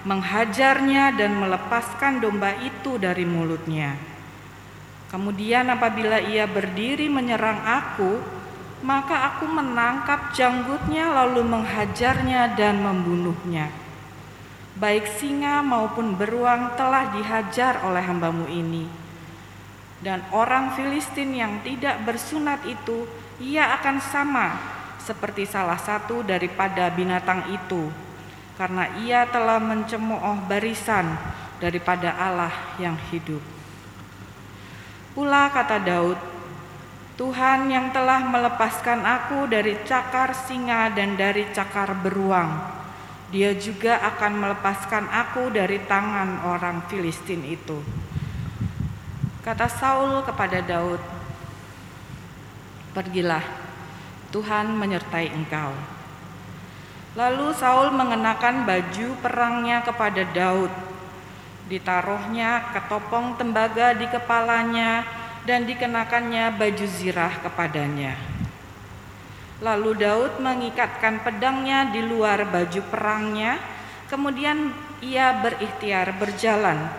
menghajarnya, 0.08 1.12
dan 1.20 1.36
melepaskan 1.36 2.24
domba 2.24 2.56
itu 2.64 2.96
dari 2.96 3.28
mulutnya." 3.28 3.92
Kemudian 5.12 5.68
apabila 5.68 6.18
ia 6.18 6.48
berdiri 6.50 7.12
menyerang 7.12 7.62
aku, 7.62 8.18
maka 8.82 9.36
aku 9.36 9.46
menangkap 9.46 10.32
janggutnya 10.32 11.12
lalu 11.12 11.46
menghajarnya 11.46 12.56
dan 12.58 12.80
membunuhnya. 12.80 13.85
Baik 14.76 15.08
singa 15.16 15.64
maupun 15.64 16.20
beruang 16.20 16.76
telah 16.76 17.08
dihajar 17.16 17.80
oleh 17.80 18.04
hambamu 18.04 18.44
ini. 18.52 18.84
Dan 20.04 20.20
orang 20.36 20.76
Filistin 20.76 21.32
yang 21.32 21.64
tidak 21.64 22.04
bersunat 22.04 22.60
itu, 22.68 23.08
ia 23.40 23.72
akan 23.80 23.96
sama 24.04 24.46
seperti 25.00 25.48
salah 25.48 25.80
satu 25.80 26.20
daripada 26.20 26.92
binatang 26.92 27.48
itu, 27.48 27.88
karena 28.60 28.92
ia 29.00 29.24
telah 29.24 29.56
mencemooh 29.56 30.44
barisan 30.44 31.16
daripada 31.56 32.12
Allah 32.12 32.52
yang 32.76 33.00
hidup. 33.08 33.40
Pula 35.16 35.48
kata 35.48 35.80
Daud, 35.80 36.20
Tuhan 37.16 37.72
yang 37.72 37.96
telah 37.96 38.20
melepaskan 38.28 39.00
aku 39.00 39.48
dari 39.48 39.80
cakar 39.88 40.36
singa 40.36 40.92
dan 40.92 41.16
dari 41.16 41.48
cakar 41.56 41.96
beruang, 42.04 42.52
dia 43.34 43.54
juga 43.58 43.98
akan 44.02 44.32
melepaskan 44.38 45.10
aku 45.10 45.50
dari 45.50 45.82
tangan 45.84 46.46
orang 46.46 46.86
Filistin 46.86 47.42
itu. 47.42 47.82
Kata 49.42 49.66
Saul 49.70 50.22
kepada 50.26 50.62
Daud, 50.62 51.02
Pergilah, 52.94 53.44
Tuhan 54.32 54.72
menyertai 54.72 55.30
engkau. 55.30 55.70
Lalu 57.16 57.52
Saul 57.56 57.92
mengenakan 57.92 58.64
baju 58.64 59.08
perangnya 59.20 59.84
kepada 59.84 60.24
Daud 60.32 60.72
Ditaruhnya 61.66 62.70
ketopong 62.70 63.34
tembaga 63.34 63.90
di 63.90 64.06
kepalanya 64.06 65.02
dan 65.42 65.66
dikenakannya 65.66 66.54
baju 66.54 66.86
zirah 66.86 67.42
kepadanya. 67.42 68.14
Lalu 69.56 70.04
Daud 70.04 70.36
mengikatkan 70.36 71.24
pedangnya 71.24 71.88
di 71.88 72.04
luar 72.04 72.44
baju 72.44 72.80
perangnya, 72.92 73.56
kemudian 74.04 74.68
ia 75.00 75.32
berikhtiar 75.40 76.12
berjalan, 76.20 76.92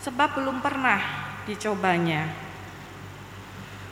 sebab 0.00 0.40
belum 0.40 0.64
pernah 0.64 1.00
dicobanya. 1.44 2.32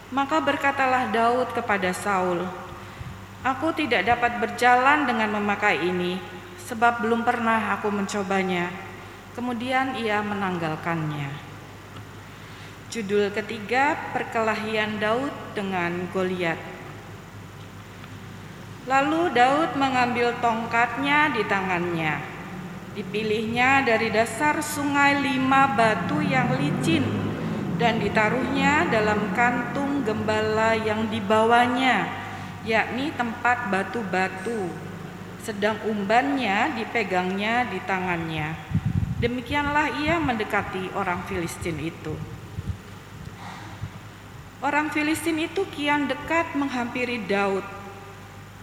Maka 0.09 0.41
berkatalah 0.41 1.13
Daud 1.13 1.53
kepada 1.53 1.93
Saul, 1.93 2.41
"Aku 3.45 3.77
tidak 3.77 4.09
dapat 4.09 4.41
berjalan 4.41 5.05
dengan 5.05 5.37
memakai 5.37 5.85
ini, 5.85 6.17
sebab 6.65 7.05
belum 7.05 7.21
pernah 7.21 7.77
aku 7.77 7.93
mencobanya." 7.93 8.73
Kemudian 9.37 10.01
ia 10.01 10.25
menanggalkannya. 10.25 11.29
Judul 12.89 13.29
ketiga 13.29 13.93
perkelahian 14.17 14.97
Daud 14.97 15.29
dengan 15.53 16.09
Goliat. 16.09 16.76
Lalu 18.87 19.35
Daud 19.35 19.75
mengambil 19.75 20.31
tongkatnya 20.39 21.35
di 21.35 21.43
tangannya. 21.51 22.23
Dipilihnya 22.95 23.83
dari 23.83 24.15
dasar 24.15 24.63
sungai 24.63 25.19
lima 25.27 25.75
batu 25.75 26.23
yang 26.23 26.55
licin 26.55 27.03
dan 27.83 27.99
ditaruhnya 27.99 28.87
dalam 28.89 29.35
kantung 29.35 30.07
gembala 30.07 30.79
yang 30.79 31.11
dibawanya, 31.11 32.07
yakni 32.63 33.11
tempat 33.19 33.75
batu-batu. 33.75 34.71
Sedang 35.43 35.83
umbannya 35.83 36.79
dipegangnya 36.79 37.67
di 37.67 37.83
tangannya. 37.83 38.55
Demikianlah 39.19 39.99
ia 39.99 40.23
mendekati 40.23 40.95
orang 40.95 41.27
Filistin 41.27 41.83
itu. 41.83 42.15
Orang 44.63 44.95
Filistin 44.95 45.43
itu 45.43 45.67
kian 45.75 46.09
dekat 46.09 46.55
menghampiri 46.57 47.21
Daud, 47.29 47.67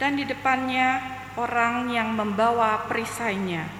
dan 0.04 0.20
di 0.20 0.28
depannya 0.28 1.00
orang 1.39 1.88
yang 1.88 2.12
membawa 2.12 2.84
perisainya. 2.92 3.72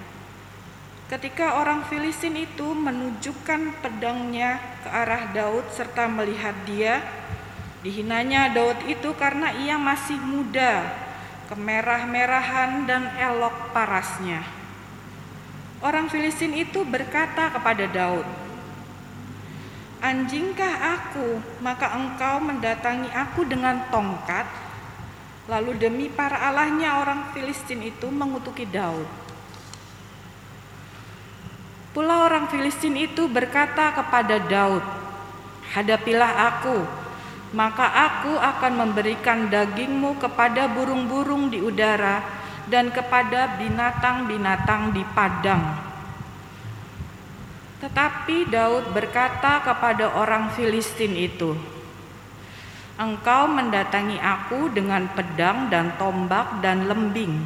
Ketika 1.04 1.60
orang 1.60 1.84
Filistin 1.84 2.32
itu 2.32 2.64
menunjukkan 2.72 3.84
pedangnya 3.84 4.56
ke 4.80 4.88
arah 4.88 5.28
Daud 5.36 5.68
serta 5.68 6.08
melihat 6.08 6.56
dia, 6.64 7.04
dihinanya 7.84 8.56
Daud 8.56 8.88
itu 8.88 9.12
karena 9.20 9.52
ia 9.52 9.76
masih 9.76 10.16
muda, 10.16 10.88
kemerah-merahan 11.52 12.88
dan 12.88 13.04
elok 13.20 13.76
parasnya. 13.76 14.40
Orang 15.84 16.08
Filistin 16.08 16.56
itu 16.56 16.88
berkata 16.88 17.52
kepada 17.52 17.84
Daud, 17.84 18.24
"Anjingkah 20.00 20.72
aku, 20.96 21.36
maka 21.60 21.92
engkau 21.92 22.40
mendatangi 22.40 23.12
aku 23.12 23.44
dengan 23.44 23.84
tongkat?" 23.92 24.63
Lalu 25.44 25.76
demi 25.76 26.06
para 26.08 26.40
allahnya 26.48 27.04
orang 27.04 27.32
Filistin 27.36 27.84
itu 27.84 28.08
mengutuki 28.08 28.64
Daud. 28.64 29.04
Pula 31.92 32.26
orang 32.26 32.48
Filistin 32.48 32.96
itu 32.96 33.28
berkata 33.28 33.92
kepada 33.92 34.40
Daud, 34.40 34.82
"Hadapilah 35.76 36.32
aku, 36.50 36.78
maka 37.54 37.86
aku 37.86 38.34
akan 38.34 38.72
memberikan 38.82 39.46
dagingmu 39.46 40.18
kepada 40.18 40.66
burung-burung 40.66 41.54
di 41.54 41.62
udara 41.62 42.20
dan 42.66 42.90
kepada 42.90 43.60
binatang-binatang 43.60 44.90
di 44.90 45.06
padang. 45.14 45.64
Tetapi 47.78 48.48
Daud 48.48 48.90
berkata 48.90 49.60
kepada 49.62 50.18
orang 50.18 50.50
Filistin 50.56 51.14
itu, 51.14 51.54
"Engkau 52.94 53.50
mendatangi 53.50 54.22
aku 54.22 54.70
dengan 54.70 55.10
pedang 55.18 55.66
dan 55.66 55.98
tombak 55.98 56.62
dan 56.62 56.86
lembing, 56.86 57.42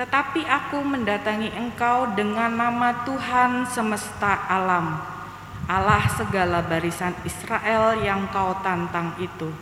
tetapi 0.00 0.40
aku 0.48 0.80
mendatangi 0.80 1.52
engkau 1.52 2.16
dengan 2.16 2.48
nama 2.48 3.04
Tuhan 3.04 3.68
semesta 3.68 4.48
alam, 4.48 4.96
Allah 5.68 6.08
segala 6.16 6.64
barisan 6.64 7.12
Israel 7.28 8.00
yang 8.00 8.24
kau 8.32 8.56
tantang 8.64 9.12
itu." 9.20 9.52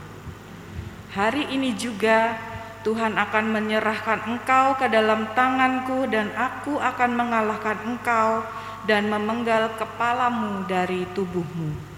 Hari 1.19 1.51
ini 1.51 1.75
juga 1.75 2.39
Tuhan 2.87 3.19
akan 3.19 3.45
menyerahkan 3.51 4.23
engkau 4.23 4.79
ke 4.79 4.87
dalam 4.87 5.27
tanganku 5.35 6.07
dan 6.07 6.31
aku 6.39 6.79
akan 6.79 7.11
mengalahkan 7.19 7.75
engkau 7.83 8.47
dan 8.87 9.11
memenggal 9.11 9.75
kepalamu 9.75 10.63
dari 10.71 11.05
tubuhmu. 11.11 11.98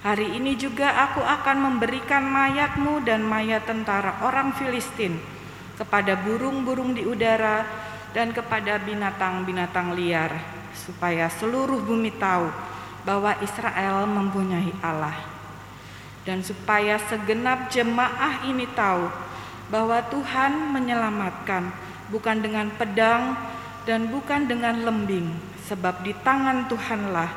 Hari 0.00 0.32
ini 0.40 0.56
juga 0.56 0.96
aku 0.96 1.20
akan 1.20 1.56
memberikan 1.60 2.24
mayatmu 2.24 3.04
dan 3.04 3.20
mayat 3.20 3.68
tentara 3.68 4.24
orang 4.24 4.56
Filistin 4.56 5.20
kepada 5.76 6.16
burung-burung 6.16 6.96
di 6.96 7.04
udara, 7.04 7.64
dan 8.10 8.34
kepada 8.34 8.78
binatang-binatang 8.82 9.94
liar, 9.94 10.34
supaya 10.74 11.30
seluruh 11.30 11.78
bumi 11.84 12.10
tahu 12.18 12.50
bahwa 13.06 13.38
Israel 13.38 14.04
mempunyai 14.06 14.74
Allah. 14.82 15.14
Dan 16.26 16.44
supaya 16.44 17.00
segenap 17.00 17.72
jemaah 17.72 18.44
ini 18.44 18.68
tahu 18.76 19.08
bahwa 19.72 20.04
Tuhan 20.10 20.74
menyelamatkan 20.74 21.72
bukan 22.12 22.44
dengan 22.44 22.68
pedang 22.76 23.38
dan 23.88 24.10
bukan 24.10 24.44
dengan 24.44 24.84
lembing, 24.84 25.32
sebab 25.64 26.04
di 26.04 26.12
tangan 26.20 26.68
Tuhanlah 26.68 27.30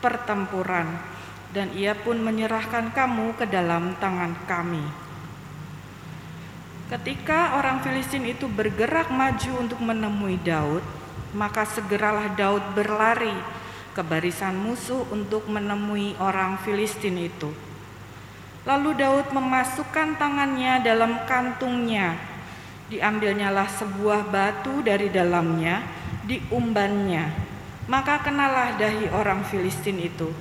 pertempuran, 0.00 0.88
dan 1.54 1.70
Ia 1.78 1.94
pun 1.94 2.18
menyerahkan 2.18 2.90
kamu 2.90 3.38
ke 3.38 3.46
dalam 3.46 3.94
tangan 4.02 4.34
kami. 4.50 4.82
Ketika 6.90 7.56
orang 7.56 7.80
Filistin 7.80 8.26
itu 8.26 8.50
bergerak 8.50 9.08
maju 9.08 9.62
untuk 9.62 9.78
menemui 9.80 10.36
Daud, 10.42 10.82
maka 11.32 11.62
segeralah 11.64 12.34
Daud 12.34 12.74
berlari 12.74 13.32
ke 13.94 14.02
barisan 14.02 14.58
musuh 14.58 15.06
untuk 15.14 15.46
menemui 15.46 16.18
orang 16.18 16.58
Filistin 16.60 17.16
itu. 17.22 17.54
Lalu 18.66 18.98
Daud 18.98 19.30
memasukkan 19.30 20.18
tangannya 20.18 20.82
dalam 20.82 21.22
kantungnya. 21.24 22.18
Diambilnyalah 22.90 23.70
sebuah 23.80 24.28
batu 24.28 24.84
dari 24.84 25.08
dalamnya, 25.08 25.80
diumbannya. 26.26 27.32
Maka 27.88 28.20
kenalah 28.20 28.76
dahi 28.76 29.08
orang 29.12 29.44
Filistin 29.44 30.00
itu, 30.00 30.32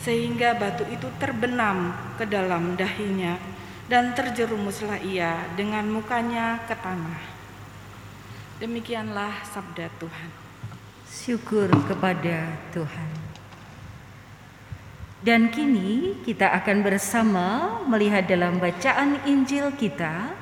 sehingga 0.00 0.56
batu 0.56 0.88
itu 0.88 1.08
terbenam 1.20 1.92
ke 2.16 2.24
dalam 2.24 2.72
dahinya 2.72 3.36
dan 3.90 4.16
terjerumuslah 4.16 5.02
ia 5.04 5.44
dengan 5.58 5.84
mukanya 5.92 6.64
ke 6.64 6.72
tanah. 6.78 7.20
Demikianlah 8.60 9.44
sabda 9.44 9.92
Tuhan. 10.00 10.30
Syukur 11.10 11.68
kepada 11.84 12.54
Tuhan. 12.72 13.10
Dan 15.20 15.52
kini 15.52 16.16
kita 16.24 16.48
akan 16.48 16.80
bersama 16.80 17.46
melihat 17.84 18.24
dalam 18.24 18.56
bacaan 18.56 19.20
Injil 19.28 19.68
kita. 19.76 20.32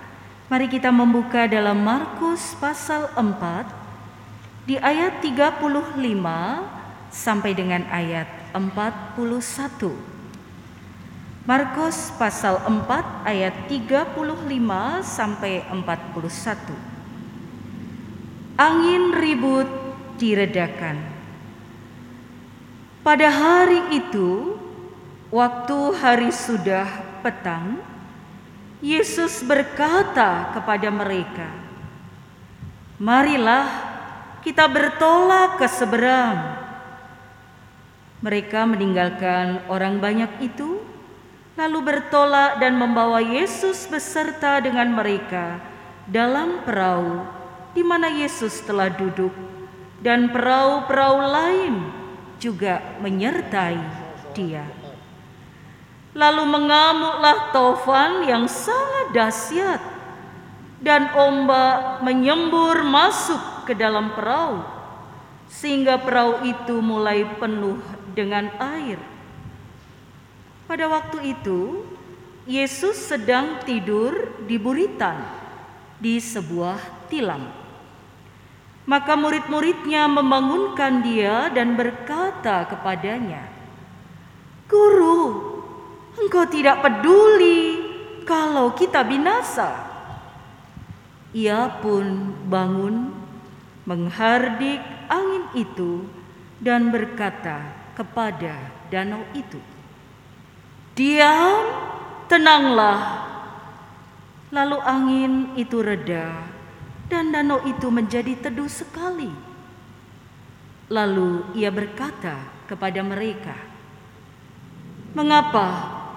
Mari 0.47 0.71
kita 0.71 0.95
membuka 0.95 1.51
dalam 1.51 1.83
Markus 1.83 2.55
pasal 2.63 3.11
4 3.19 4.71
di 4.71 4.79
ayat 4.79 5.19
35 5.19 5.67
sampai 7.11 7.53
dengan 7.59 7.83
ayat 7.91 8.38
41. 8.53 10.19
Markus 11.49 12.13
pasal 12.21 12.61
4 12.61 13.25
ayat 13.25 13.73
35 13.73 14.13
sampai 15.01 15.65
41. 15.73 16.77
Angin 18.61 19.17
ribut 19.17 19.65
diredakan. 20.21 21.01
Pada 23.01 23.33
hari 23.33 23.97
itu, 23.97 24.61
waktu 25.33 25.79
hari 25.97 26.29
sudah 26.29 26.85
petang, 27.25 27.81
Yesus 28.85 29.41
berkata 29.41 30.53
kepada 30.53 30.93
mereka, 30.93 31.49
"Marilah 33.01 33.67
kita 34.45 34.69
bertolak 34.69 35.57
ke 35.57 35.67
seberang." 35.67 36.68
Mereka 38.19 38.67
meninggalkan 38.67 39.63
orang 39.71 40.03
banyak 40.03 40.43
itu, 40.43 40.83
lalu 41.55 41.79
bertolak 41.87 42.59
dan 42.59 42.75
membawa 42.75 43.23
Yesus 43.23 43.87
beserta 43.87 44.59
dengan 44.59 44.91
mereka 44.91 45.63
dalam 46.11 46.67
perahu 46.67 47.23
di 47.79 47.87
mana 47.87 48.11
Yesus 48.11 48.59
telah 48.67 48.91
duduk, 48.91 49.31
dan 50.03 50.35
perahu-perahu 50.35 51.19
lain 51.31 51.75
juga 52.43 52.83
menyertai 52.99 53.79
Dia. 54.35 54.67
Lalu 56.11 56.43
mengamuklah 56.43 57.55
tofan 57.55 58.27
yang 58.27 58.51
sangat 58.51 59.15
dahsyat, 59.15 59.79
dan 60.83 61.11
ombak 61.15 62.03
menyembur 62.03 62.83
masuk 62.83 63.67
ke 63.67 63.79
dalam 63.79 64.11
perahu, 64.15 64.63
sehingga 65.47 66.03
perahu 66.03 66.43
itu 66.47 66.83
mulai 66.83 67.23
penuh 67.39 67.79
dengan 68.15 68.49
air. 68.61 69.01
Pada 70.69 70.85
waktu 70.85 71.33
itu, 71.33 71.81
Yesus 72.49 72.97
sedang 72.97 73.61
tidur 73.65 74.45
di 74.45 74.61
buritan 74.61 75.21
di 76.01 76.21
sebuah 76.21 77.09
tilam. 77.09 77.45
Maka 78.89 79.17
murid-muridnya 79.21 80.09
membangunkan 80.09 81.05
dia 81.05 81.53
dan 81.53 81.77
berkata 81.77 82.65
kepadanya, 82.73 83.45
"Guru, 84.65 85.21
engkau 86.17 86.49
tidak 86.49 86.81
peduli 86.81 87.85
kalau 88.25 88.73
kita 88.73 89.05
binasa." 89.05 89.89
Ia 91.37 91.69
pun 91.85 92.33
bangun, 92.49 93.13
menghardik 93.85 94.81
angin 95.13 95.45
itu, 95.53 96.09
dan 96.61 96.89
berkata 96.89 97.78
kepada 97.99 98.55
danau 98.95 99.27
itu, 99.35 99.59
"Diam, 100.95 101.67
tenanglah." 102.31 103.27
Lalu 104.55 104.79
angin 104.87 105.33
itu 105.59 105.83
reda, 105.83 106.47
dan 107.11 107.35
danau 107.35 107.59
itu 107.67 107.91
menjadi 107.91 108.39
teduh 108.39 108.71
sekali. 108.71 109.29
Lalu 110.89 111.59
ia 111.59 111.69
berkata 111.75 112.39
kepada 112.71 113.03
mereka, 113.03 113.59
"Mengapa 115.13 115.67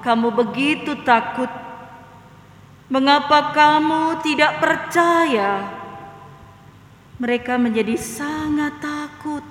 kamu 0.05 0.31
begitu 0.31 0.95
takut? 1.03 1.49
Mengapa 2.87 3.51
kamu 3.51 4.21
tidak 4.23 4.63
percaya?" 4.63 5.81
Mereka 7.19 7.59
menjadi 7.59 7.99
sangat 7.99 8.79
takut 8.79 9.50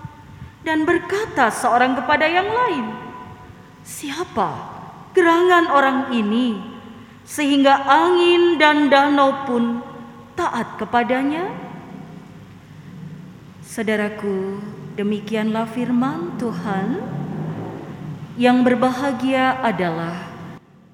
dan 0.61 0.85
berkata 0.85 1.49
seorang 1.49 1.97
kepada 1.97 2.29
yang 2.29 2.49
lain, 2.49 2.87
"Siapa 3.85 4.51
gerangan 5.17 5.73
orang 5.73 5.99
ini 6.13 6.61
sehingga 7.25 7.89
angin 7.89 8.61
dan 8.61 8.93
danau 8.93 9.49
pun 9.49 9.81
taat 10.37 10.77
kepadanya?" 10.77 11.49
Saudaraku, 13.65 14.59
demikianlah 14.99 15.65
firman 15.71 16.35
Tuhan. 16.37 17.19
Yang 18.41 18.73
berbahagia 18.73 19.61
adalah 19.61 20.31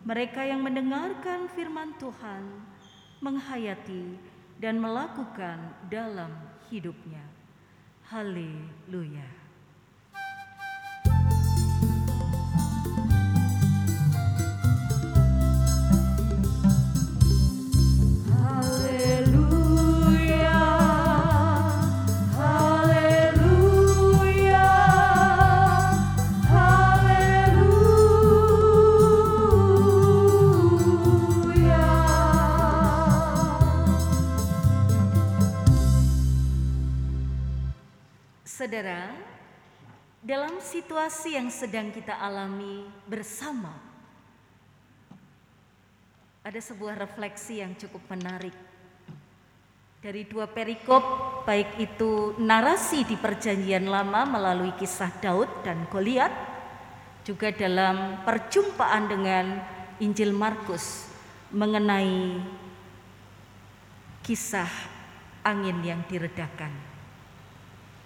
mereka 0.07 0.43
yang 0.43 0.63
mendengarkan 0.63 1.51
firman 1.51 1.95
Tuhan, 1.99 2.43
menghayati 3.19 4.19
dan 4.63 4.79
melakukan 4.79 5.59
dalam 5.91 6.31
hidupnya. 6.71 7.23
Haleluya! 8.07 9.36
Saudara, 38.67 39.15
dalam 40.27 40.59
situasi 40.59 41.39
yang 41.39 41.55
sedang 41.55 41.95
kita 41.95 42.19
alami 42.19 42.83
bersama, 43.07 43.71
ada 46.43 46.59
sebuah 46.59 46.99
refleksi 46.99 47.63
yang 47.63 47.79
cukup 47.79 48.03
menarik. 48.11 48.51
Dari 50.03 50.27
dua 50.27 50.51
perikop, 50.51 51.07
baik 51.47 51.79
itu 51.79 52.35
narasi 52.43 53.07
di 53.07 53.15
Perjanjian 53.15 53.87
Lama 53.87 54.27
melalui 54.27 54.75
kisah 54.75 55.15
Daud 55.23 55.63
dan 55.63 55.87
Goliat, 55.87 56.35
juga 57.23 57.55
dalam 57.55 58.27
perjumpaan 58.27 59.07
dengan 59.07 59.63
Injil 60.03 60.35
Markus 60.35 61.07
mengenai 61.55 62.43
kisah 64.27 64.67
angin 65.47 65.87
yang 65.87 66.03
diredakan. 66.11 66.96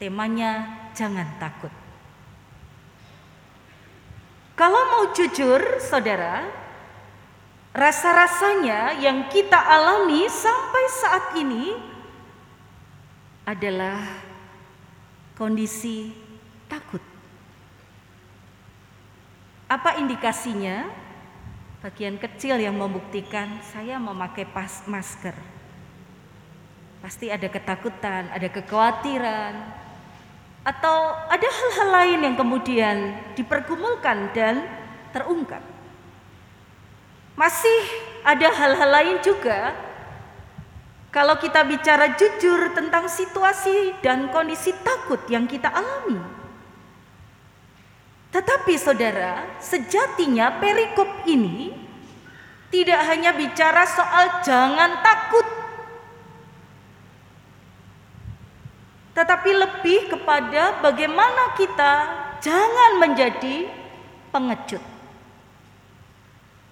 Temanya 0.01 0.81
jangan 0.97 1.29
takut. 1.37 1.73
Kalau 4.57 4.81
mau 4.97 5.05
jujur, 5.13 5.61
saudara, 5.81 6.49
Rasa-rasanya 7.71 8.99
yang 8.99 9.31
kita 9.31 9.55
alami 9.55 10.27
sampai 10.27 10.85
saat 10.91 11.25
ini 11.39 11.79
adalah 13.47 14.03
kondisi 15.39 16.11
takut. 16.67 16.99
Apa 19.71 20.03
indikasinya? 20.03 20.91
Bagian 21.81 22.19
kecil 22.19 22.59
yang 22.59 22.75
membuktikan 22.75 23.63
saya 23.63 24.03
memakai 24.03 24.45
masker. 24.91 25.33
Pasti 27.01 27.31
ada 27.31 27.47
ketakutan, 27.47 28.35
ada 28.35 28.51
kekhawatiran, 28.51 29.55
atau 30.61 31.17
ada 31.33 31.49
hal-hal 31.49 31.89
lain 31.89 32.21
yang 32.31 32.37
kemudian 32.37 32.97
dipergumulkan 33.33 34.33
dan 34.37 34.69
terungkap. 35.11 35.65
Masih 37.35 37.81
ada 38.21 38.53
hal-hal 38.53 38.91
lain 38.93 39.17
juga 39.25 39.73
kalau 41.11 41.41
kita 41.41 41.65
bicara 41.65 42.15
jujur 42.15 42.71
tentang 42.77 43.09
situasi 43.11 43.99
dan 44.05 44.29
kondisi 44.29 44.71
takut 44.85 45.19
yang 45.27 45.49
kita 45.49 45.73
alami. 45.73 46.21
Tetapi 48.31 48.75
saudara, 48.79 49.59
sejatinya 49.59 50.63
perikop 50.63 51.27
ini 51.27 51.75
tidak 52.71 53.03
hanya 53.11 53.35
bicara 53.35 53.83
soal 53.91 54.39
jangan 54.47 55.03
takut, 55.03 55.43
tetapi 59.21 59.53
lebih 59.53 60.17
kepada 60.17 60.81
bagaimana 60.81 61.53
kita 61.53 61.93
jangan 62.41 63.05
menjadi 63.05 63.69
pengecut. 64.33 64.81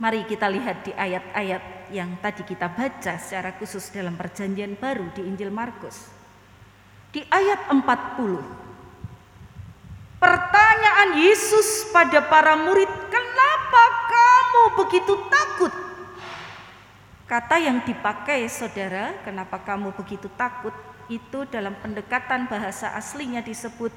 Mari 0.01 0.25
kita 0.25 0.49
lihat 0.49 0.81
di 0.81 0.97
ayat-ayat 0.97 1.93
yang 1.93 2.17
tadi 2.25 2.49
kita 2.49 2.73
baca 2.73 3.21
secara 3.21 3.53
khusus 3.61 3.93
dalam 3.93 4.17
perjanjian 4.17 4.81
baru 4.81 5.13
di 5.13 5.29
Injil 5.29 5.53
Markus. 5.53 6.09
Di 7.13 7.21
ayat 7.29 7.69
40. 7.69 8.41
Pertanyaan 10.17 11.21
Yesus 11.21 11.93
pada 11.93 12.25
para 12.33 12.57
murid, 12.57 12.89
"Kenapa 13.13 13.85
kamu 14.09 14.63
begitu 14.81 15.21
takut?" 15.29 15.73
Kata 17.29 17.61
yang 17.61 17.85
dipakai 17.85 18.49
saudara, 18.49 19.21
"Kenapa 19.21 19.61
kamu 19.61 19.93
begitu 19.93 20.33
takut?" 20.33 20.73
Itu 21.09 21.49
dalam 21.49 21.73
pendekatan 21.81 22.49
bahasa 22.49 22.93
aslinya 22.93 23.41
disebut 23.41 23.93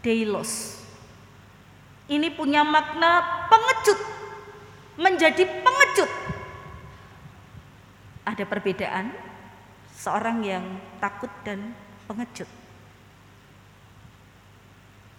deilos. 0.00 0.80
Ini 2.08 2.32
punya 2.32 2.64
makna 2.64 3.44
pengecut, 3.52 4.00
menjadi 4.96 5.44
pengecut. 5.60 6.10
Ada 8.26 8.44
perbedaan 8.48 9.12
seorang 9.92 10.38
yang 10.42 10.64
takut 10.98 11.30
dan 11.42 11.74
pengecut. 12.06 12.48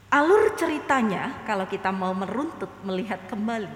Alur 0.07 0.55
ceritanya 0.55 1.43
kalau 1.43 1.67
kita 1.67 1.91
mau 1.91 2.15
meruntut 2.15 2.71
melihat 2.87 3.19
kembali. 3.27 3.67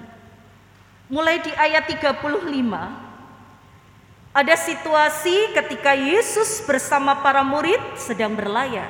Mulai 1.11 1.43
di 1.43 1.51
ayat 1.51 1.91
35 1.91 3.10
ada 4.31 4.55
situasi 4.55 5.51
ketika 5.51 5.91
Yesus 5.91 6.63
bersama 6.63 7.19
para 7.19 7.43
murid 7.43 7.79
sedang 7.99 8.31
berlayar 8.31 8.87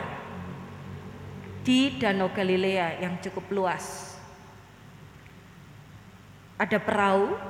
di 1.66 1.98
Danau 1.98 2.30
Galilea 2.30 3.02
yang 3.02 3.18
cukup 3.22 3.50
luas. 3.50 4.18
Ada 6.62 6.78
perahu, 6.78 7.42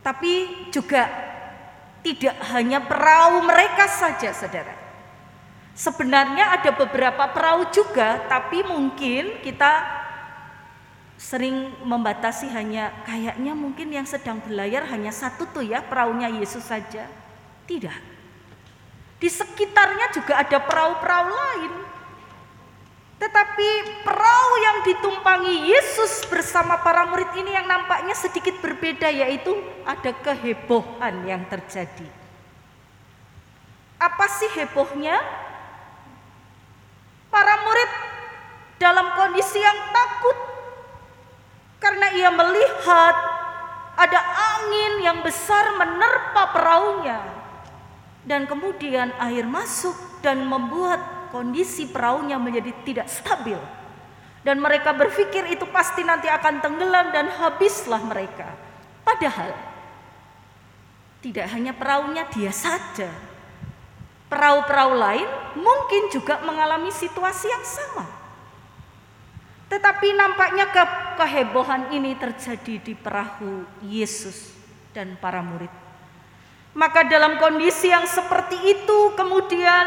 tapi 0.00 0.64
juga 0.72 1.04
tidak 2.00 2.36
hanya 2.48 2.80
perahu 2.80 3.44
mereka 3.44 3.84
saja, 3.92 4.32
saudara. 4.32 4.72
Sebenarnya 5.76 6.56
ada 6.56 6.72
beberapa 6.72 7.28
perahu 7.28 7.68
juga, 7.68 8.24
tapi 8.24 8.64
mungkin 8.64 9.44
kita 9.44 9.84
sering 11.18 11.74
membatasi 11.82 12.46
hanya 12.54 12.94
kayaknya 13.02 13.50
mungkin 13.50 13.90
yang 13.90 14.06
sedang 14.06 14.38
berlayar 14.38 14.86
hanya 14.86 15.10
satu 15.10 15.50
tuh 15.50 15.66
ya 15.66 15.82
perahunya 15.82 16.30
Yesus 16.38 16.62
saja. 16.62 17.10
Tidak. 17.66 17.98
Di 19.18 19.26
sekitarnya 19.26 20.14
juga 20.14 20.38
ada 20.38 20.62
perahu-perahu 20.62 21.28
lain. 21.28 21.72
Tetapi 23.18 23.68
perahu 24.06 24.52
yang 24.62 24.78
ditumpangi 24.86 25.74
Yesus 25.74 26.22
bersama 26.30 26.78
para 26.86 27.02
murid 27.10 27.34
ini 27.34 27.50
yang 27.50 27.66
nampaknya 27.66 28.14
sedikit 28.14 28.54
berbeda 28.62 29.10
yaitu 29.10 29.58
ada 29.82 30.14
kehebohan 30.22 31.26
yang 31.26 31.42
terjadi. 31.50 32.06
Apa 33.98 34.26
sih 34.30 34.54
hebohnya? 34.54 35.18
Para 37.26 37.54
murid 37.66 37.90
dalam 38.78 39.18
kondisi 39.18 39.58
yang 39.58 39.78
takut 39.90 40.57
karena 41.78 42.10
ia 42.14 42.30
melihat 42.34 43.14
ada 43.98 44.20
angin 44.58 45.02
yang 45.02 45.18
besar 45.26 45.74
menerpa 45.74 46.54
perahunya 46.54 47.18
dan 48.28 48.44
kemudian 48.44 49.10
air 49.18 49.46
masuk 49.48 49.94
dan 50.20 50.44
membuat 50.44 51.30
kondisi 51.30 51.88
perahunya 51.88 52.36
menjadi 52.36 52.72
tidak 52.84 53.08
stabil. 53.08 53.58
Dan 54.42 54.62
mereka 54.62 54.94
berpikir 54.94 55.50
itu 55.50 55.66
pasti 55.68 56.06
nanti 56.06 56.30
akan 56.30 56.62
tenggelam 56.62 57.10
dan 57.10 57.26
habislah 57.26 58.00
mereka. 58.00 58.48
Padahal 59.02 59.50
tidak 61.18 61.50
hanya 61.50 61.74
perahunya 61.74 62.24
dia 62.30 62.54
saja. 62.54 63.10
Perahu-perahu 64.28 64.92
lain 64.94 65.28
mungkin 65.56 66.12
juga 66.12 66.38
mengalami 66.44 66.92
situasi 66.92 67.48
yang 67.48 67.64
sama. 67.64 68.17
Tetapi 69.68 70.16
nampaknya 70.16 70.72
ke 70.72 70.82
kehebohan 71.20 71.92
ini 71.92 72.16
terjadi 72.16 72.80
di 72.80 72.94
perahu 72.96 73.68
Yesus 73.84 74.56
dan 74.96 75.20
para 75.20 75.44
murid. 75.44 75.70
Maka 76.72 77.04
dalam 77.04 77.36
kondisi 77.36 77.92
yang 77.92 78.08
seperti 78.08 78.56
itu 78.56 78.98
kemudian 79.12 79.86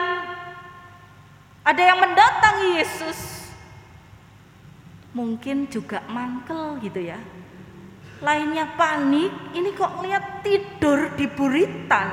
ada 1.65 1.81
yang 1.81 1.97
mendatangi 1.97 2.69
Yesus. 2.77 3.19
Mungkin 5.11 5.67
juga 5.67 6.05
mangkel 6.07 6.77
gitu 6.85 7.01
ya. 7.01 7.19
Lainnya 8.21 8.69
panik, 8.77 9.33
ini 9.57 9.73
kok 9.73 9.97
lihat 10.05 10.45
tidur 10.45 11.17
di 11.17 11.25
buritan. 11.25 12.09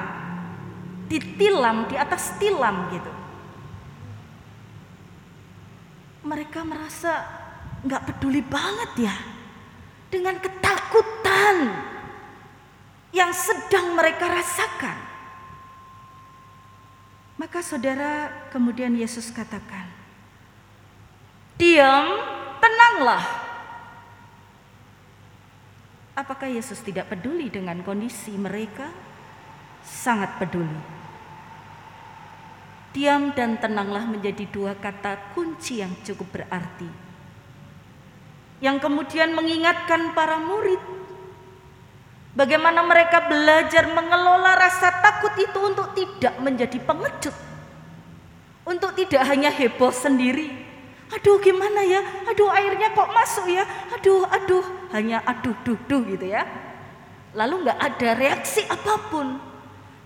Ditilam 1.04 1.84
di 1.88 2.00
atas 2.00 2.36
tilam 2.40 2.88
gitu. 2.92 3.12
Mereka 6.24 6.64
merasa 6.64 7.37
nggak 7.86 8.04
peduli 8.10 8.42
banget 8.42 9.10
ya 9.10 9.16
dengan 10.08 10.40
ketakutan 10.40 11.56
yang 13.14 13.30
sedang 13.32 13.94
mereka 13.94 14.28
rasakan. 14.28 14.98
Maka 17.38 17.62
saudara 17.62 18.34
kemudian 18.50 18.98
Yesus 18.98 19.30
katakan, 19.30 19.86
diam, 21.54 22.18
tenanglah. 22.58 23.22
Apakah 26.18 26.50
Yesus 26.50 26.82
tidak 26.82 27.14
peduli 27.14 27.46
dengan 27.46 27.78
kondisi 27.86 28.34
mereka? 28.34 28.90
Sangat 29.86 30.34
peduli. 30.42 30.98
Diam 32.90 33.30
dan 33.38 33.54
tenanglah 33.62 34.02
menjadi 34.02 34.42
dua 34.50 34.74
kata 34.74 35.30
kunci 35.38 35.78
yang 35.78 35.94
cukup 36.02 36.42
berarti. 36.42 37.07
Yang 38.58 38.90
kemudian 38.90 39.34
mengingatkan 39.38 40.12
para 40.18 40.42
murid 40.42 40.82
Bagaimana 42.38 42.86
mereka 42.86 43.26
belajar 43.26 43.90
mengelola 43.90 44.54
rasa 44.54 44.94
takut 45.02 45.34
itu 45.42 45.58
untuk 45.58 45.90
tidak 45.98 46.38
menjadi 46.38 46.78
pengecut. 46.86 47.34
Untuk 48.62 48.94
tidak 48.94 49.26
hanya 49.26 49.50
heboh 49.50 49.90
sendiri. 49.90 50.46
Aduh 51.10 51.42
gimana 51.42 51.82
ya? 51.82 51.98
Aduh 52.30 52.46
airnya 52.54 52.94
kok 52.94 53.10
masuk 53.10 53.50
ya? 53.50 53.66
Aduh, 53.90 54.22
aduh. 54.30 54.62
Hanya 54.94 55.18
aduh, 55.26 55.50
duh, 55.66 55.74
duh 55.90 55.98
gitu 56.06 56.30
ya. 56.30 56.46
Lalu 57.34 57.66
nggak 57.66 57.78
ada 57.82 58.10
reaksi 58.14 58.62
apa 58.70 58.94
pun. 59.10 59.42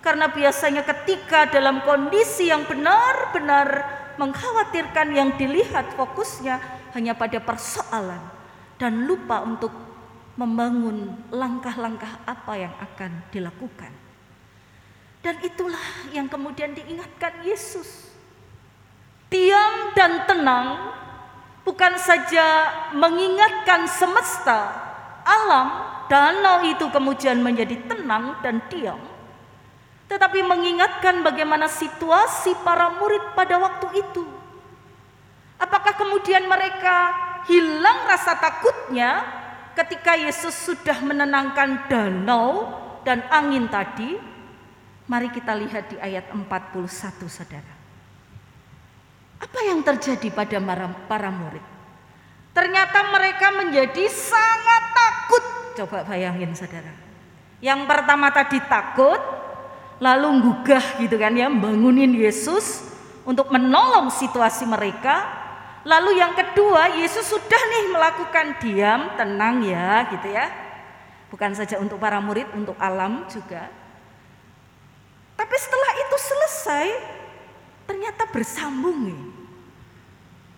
Karena 0.01 0.33
biasanya 0.33 0.89
ketika 0.89 1.53
dalam 1.53 1.85
kondisi 1.85 2.49
yang 2.49 2.65
benar-benar 2.65 3.69
mengkhawatirkan 4.17 5.13
yang 5.13 5.37
dilihat 5.37 5.93
fokusnya 6.01 6.65
hanya 6.97 7.13
pada 7.13 7.45
persoalan 7.45 8.42
dan 8.83 9.07
lupa 9.07 9.47
untuk 9.47 9.71
membangun 10.35 11.15
langkah-langkah 11.31 12.27
apa 12.27 12.53
yang 12.59 12.75
akan 12.83 13.23
dilakukan. 13.31 13.95
Dan 15.23 15.39
itulah 15.47 16.11
yang 16.11 16.27
kemudian 16.27 16.75
diingatkan 16.75 17.47
Yesus. 17.47 18.11
Diam 19.31 19.95
dan 19.95 20.27
tenang 20.27 20.99
bukan 21.63 21.95
saja 21.95 22.75
mengingatkan 22.91 23.87
semesta, 23.87 24.75
alam, 25.23 25.67
danau 26.11 26.67
itu 26.67 26.91
kemudian 26.91 27.39
menjadi 27.39 27.79
tenang 27.87 28.35
dan 28.43 28.59
diam, 28.67 28.99
tetapi 30.11 30.43
mengingatkan 30.43 31.23
bagaimana 31.23 31.71
situasi 31.71 32.59
para 32.67 32.91
murid 32.99 33.31
pada 33.39 33.63
waktu 33.63 34.03
itu. 34.03 34.27
Apakah 35.63 35.95
kemudian 35.95 36.51
mereka 36.51 37.31
hilang 37.49 38.07
rasa 38.07 38.39
takutnya 38.39 39.23
ketika 39.73 40.19
Yesus 40.19 40.53
sudah 40.53 40.99
menenangkan 41.03 41.89
danau 41.89 42.75
dan 43.03 43.25
angin 43.33 43.67
tadi? 43.67 44.19
Mari 45.11 45.29
kita 45.35 45.53
lihat 45.59 45.93
di 45.93 45.97
ayat 45.99 46.31
41 46.31 46.89
Saudara. 47.27 47.75
Apa 49.43 49.59
yang 49.67 49.83
terjadi 49.83 50.31
pada 50.31 50.63
para 51.11 51.29
murid? 51.35 51.65
Ternyata 52.53 53.11
mereka 53.11 53.51
menjadi 53.51 54.07
sangat 54.07 54.83
takut. 54.95 55.45
Coba 55.83 56.07
bayangin 56.07 56.55
saudara. 56.55 56.93
Yang 57.59 57.81
pertama 57.89 58.31
tadi 58.31 58.61
takut, 58.71 59.19
lalu 59.99 60.47
gugah 60.47 60.85
gitu 61.01 61.17
kan 61.19 61.33
ya, 61.35 61.49
bangunin 61.49 62.13
Yesus 62.13 62.87
untuk 63.27 63.49
menolong 63.49 64.13
situasi 64.13 64.69
mereka. 64.69 65.42
Lalu 65.83 66.19
yang 66.23 66.33
kedua, 66.39 66.95
Yesus 66.95 67.27
sudah 67.27 67.63
nih 67.71 67.85
melakukan 67.91 68.47
diam, 68.63 69.01
tenang 69.19 69.67
ya 69.67 70.07
gitu 70.15 70.31
ya. 70.31 70.47
Bukan 71.29 71.59
saja 71.59 71.81
untuk 71.83 71.99
para 71.99 72.23
murid, 72.23 72.47
untuk 72.55 72.79
alam 72.79 73.27
juga. 73.27 73.67
Tapi 75.35 75.57
setelah 75.59 75.91
itu 76.07 76.17
selesai, 76.17 76.87
ternyata 77.89 78.23
bersambung 78.31 79.11
nih 79.11 79.23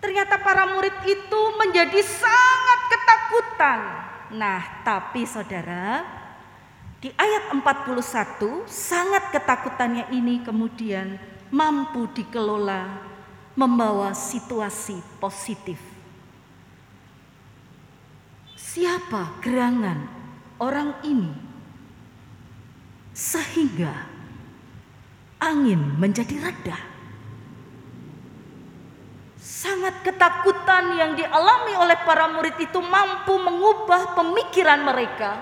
Ternyata 0.05 0.37
para 0.37 0.69
murid 0.69 0.93
itu 1.01 1.41
menjadi 1.57 1.97
sangat 2.05 2.79
ketakutan. 2.93 3.79
Nah, 4.37 4.61
tapi 4.85 5.25
saudara, 5.25 6.05
di 7.01 7.09
ayat 7.17 7.49
41 7.49 8.69
sangat 8.69 9.33
ketakutannya 9.33 10.05
ini 10.13 10.45
kemudian 10.45 11.17
mampu 11.49 12.05
dikelola 12.13 13.14
membawa 13.55 14.11
situasi 14.11 14.99
positif. 15.17 15.79
Siapa 18.55 19.39
gerangan 19.39 20.11
orang 20.59 20.99
ini 21.07 21.31
sehingga 23.15 23.95
angin 25.39 25.95
menjadi 25.95 26.35
reda? 26.43 26.75
Sangat 29.39 30.03
ketakutan 30.03 30.99
yang 30.99 31.15
dialami 31.15 31.79
oleh 31.79 31.95
para 32.03 32.27
murid 32.27 32.59
itu 32.59 32.83
mampu 32.83 33.39
mengubah 33.39 34.11
pemikiran 34.19 34.83
mereka 34.83 35.39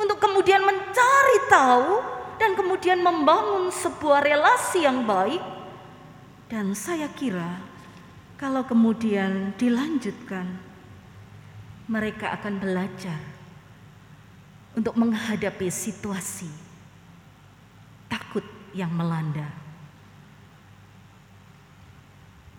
untuk 0.00 0.16
kemudian 0.16 0.64
mencari 0.64 1.38
tahu 1.52 2.00
dan 2.40 2.56
kemudian 2.56 3.04
membangun 3.04 3.68
sebuah 3.68 4.24
relasi 4.24 4.88
yang 4.88 5.04
baik. 5.04 5.59
Dan 6.50 6.74
saya 6.74 7.06
kira 7.14 7.62
kalau 8.34 8.66
kemudian 8.66 9.54
dilanjutkan 9.54 10.50
mereka 11.86 12.34
akan 12.34 12.58
belajar 12.58 13.22
untuk 14.74 14.98
menghadapi 14.98 15.70
situasi 15.70 16.50
takut 18.10 18.42
yang 18.74 18.90
melanda. 18.90 19.46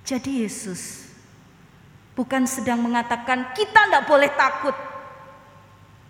Jadi 0.07 0.47
Yesus 0.47 1.11
bukan 2.15 2.47
sedang 2.47 2.79
mengatakan 2.79 3.51
kita 3.51 3.91
tidak 3.91 4.07
boleh 4.07 4.31
takut. 4.39 4.75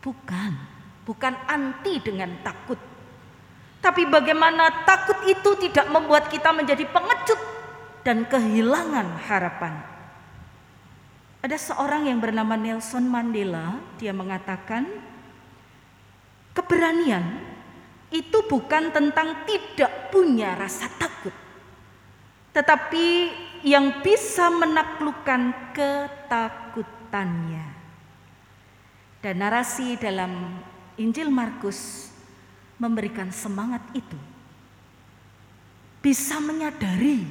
Bukan, 0.05 0.53
bukan 1.01 1.34
anti 1.49 1.97
dengan 1.97 2.29
takut. 2.45 2.77
Tapi 3.82 4.05
bagaimana 4.05 4.86
takut 4.86 5.17
itu 5.25 5.57
tidak 5.65 5.89
membuat 5.89 6.29
kita 6.29 6.53
menjadi 6.53 6.86
pengecut 6.86 7.61
dan 8.02 8.26
kehilangan 8.26 9.18
harapan. 9.26 9.74
Ada 11.41 11.58
seorang 11.58 12.06
yang 12.06 12.22
bernama 12.22 12.54
Nelson 12.54 13.06
Mandela, 13.10 13.82
dia 13.97 14.14
mengatakan 14.14 14.86
keberanian 16.54 17.41
itu 18.14 18.45
bukan 18.45 18.93
tentang 18.93 19.47
tidak 19.49 20.14
punya 20.14 20.54
rasa 20.54 20.86
takut. 21.02 21.34
Tetapi 22.52 23.08
yang 23.64 24.04
bisa 24.06 24.52
menaklukkan 24.52 25.74
ketakutannya. 25.74 27.66
Dan 29.22 29.38
narasi 29.38 29.95
dalam 30.02 30.62
Injil 30.97 31.30
Markus 31.30 32.10
memberikan 32.82 33.30
semangat 33.30 33.82
itu. 33.93 34.18
Bisa 36.02 36.41
menyadari 36.41 37.22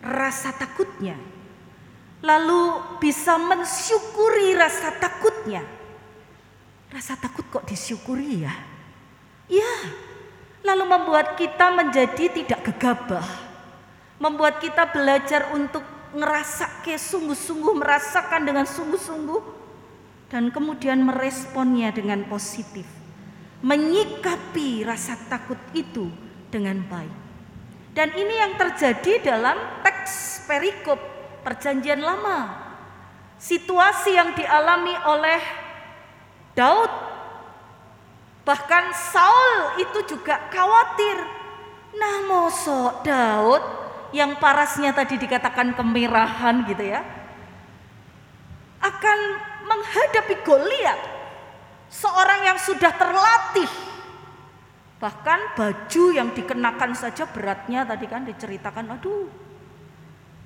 rasa 0.00 0.52
takutnya, 0.56 1.16
lalu 2.24 2.80
bisa 3.00 3.36
mensyukuri 3.36 4.56
rasa 4.56 4.96
takutnya. 4.96 5.64
Rasa 6.90 7.14
takut 7.14 7.46
kok 7.48 7.68
disyukuri 7.70 8.42
ya? 8.42 8.54
Ya, 9.46 9.72
lalu 10.66 10.84
membuat 10.90 11.38
kita 11.38 11.70
menjadi 11.70 12.26
tidak 12.34 12.60
gegabah 12.66 13.50
membuat 14.20 14.60
kita 14.60 14.84
belajar 14.92 15.48
untuk 15.56 15.82
ngerasa 16.12 16.84
ke 16.84 17.00
sungguh-sungguh, 17.00 17.72
merasakan 17.80 18.44
dengan 18.44 18.68
sungguh-sungguh, 18.68 19.42
dan 20.28 20.52
kemudian 20.52 21.00
meresponnya 21.00 21.90
dengan 21.90 22.28
positif. 22.28 22.84
Menyikapi 23.64 24.84
rasa 24.84 25.16
takut 25.26 25.56
itu 25.72 26.12
dengan 26.52 26.84
baik. 26.84 27.16
Dan 28.00 28.16
ini 28.16 28.32
yang 28.32 28.56
terjadi 28.56 29.20
dalam 29.20 29.60
teks 29.84 30.48
perikop 30.48 30.96
perjanjian 31.44 32.00
lama. 32.00 32.48
Situasi 33.36 34.16
yang 34.16 34.32
dialami 34.32 34.96
oleh 35.04 35.40
Daud. 36.56 36.88
Bahkan 38.48 38.84
Saul 38.96 39.84
itu 39.84 40.16
juga 40.16 40.48
khawatir. 40.48 41.28
Nah 42.00 42.24
mosok 42.24 43.04
Daud 43.04 43.60
yang 44.16 44.40
parasnya 44.40 44.96
tadi 44.96 45.20
dikatakan 45.20 45.76
kemerahan 45.76 46.64
gitu 46.72 46.80
ya 46.80 47.04
akan 48.80 49.18
menghadapi 49.68 50.40
Goliat 50.40 51.00
seorang 51.92 52.48
yang 52.48 52.56
sudah 52.56 52.96
terlatih 52.96 53.89
bahkan 55.00 55.56
baju 55.56 56.04
yang 56.12 56.36
dikenakan 56.36 56.92
saja 56.92 57.24
beratnya 57.24 57.88
tadi 57.88 58.04
kan 58.04 58.28
diceritakan 58.28 59.00
aduh 59.00 59.32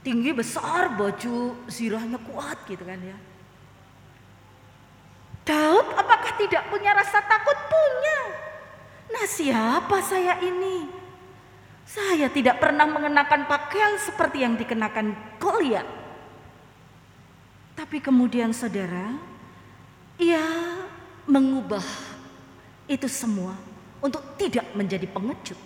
tinggi 0.07 0.30
besar 0.30 0.94
baju 0.94 1.66
zirahnya 1.66 2.22
kuat 2.22 2.62
gitu 2.70 2.86
kan 2.86 3.00
ya. 3.02 3.18
Daud 5.44 5.86
apakah 5.96 6.32
tidak 6.40 6.68
punya 6.72 6.92
rasa 6.96 7.20
takut? 7.24 7.59
Punya. 7.68 8.20
Nah 9.12 9.26
siapa 9.28 10.00
saya 10.00 10.40
ini? 10.40 10.88
Saya 11.84 12.32
tidak 12.32 12.64
pernah 12.64 12.88
mengenakan 12.88 13.44
pakaian 13.44 14.00
seperti 14.00 14.40
yang 14.40 14.57
dikenakan 14.57 15.12
Goliat. 15.36 15.84
Tapi 17.76 18.00
kemudian 18.00 18.57
saudara, 18.57 19.20
ia 20.16 20.44
mengubah 21.28 21.84
itu 22.88 23.05
semua 23.09 23.52
untuk 24.05 24.20
tidak 24.36 24.68
menjadi 24.76 25.09
pengecut. 25.09 25.57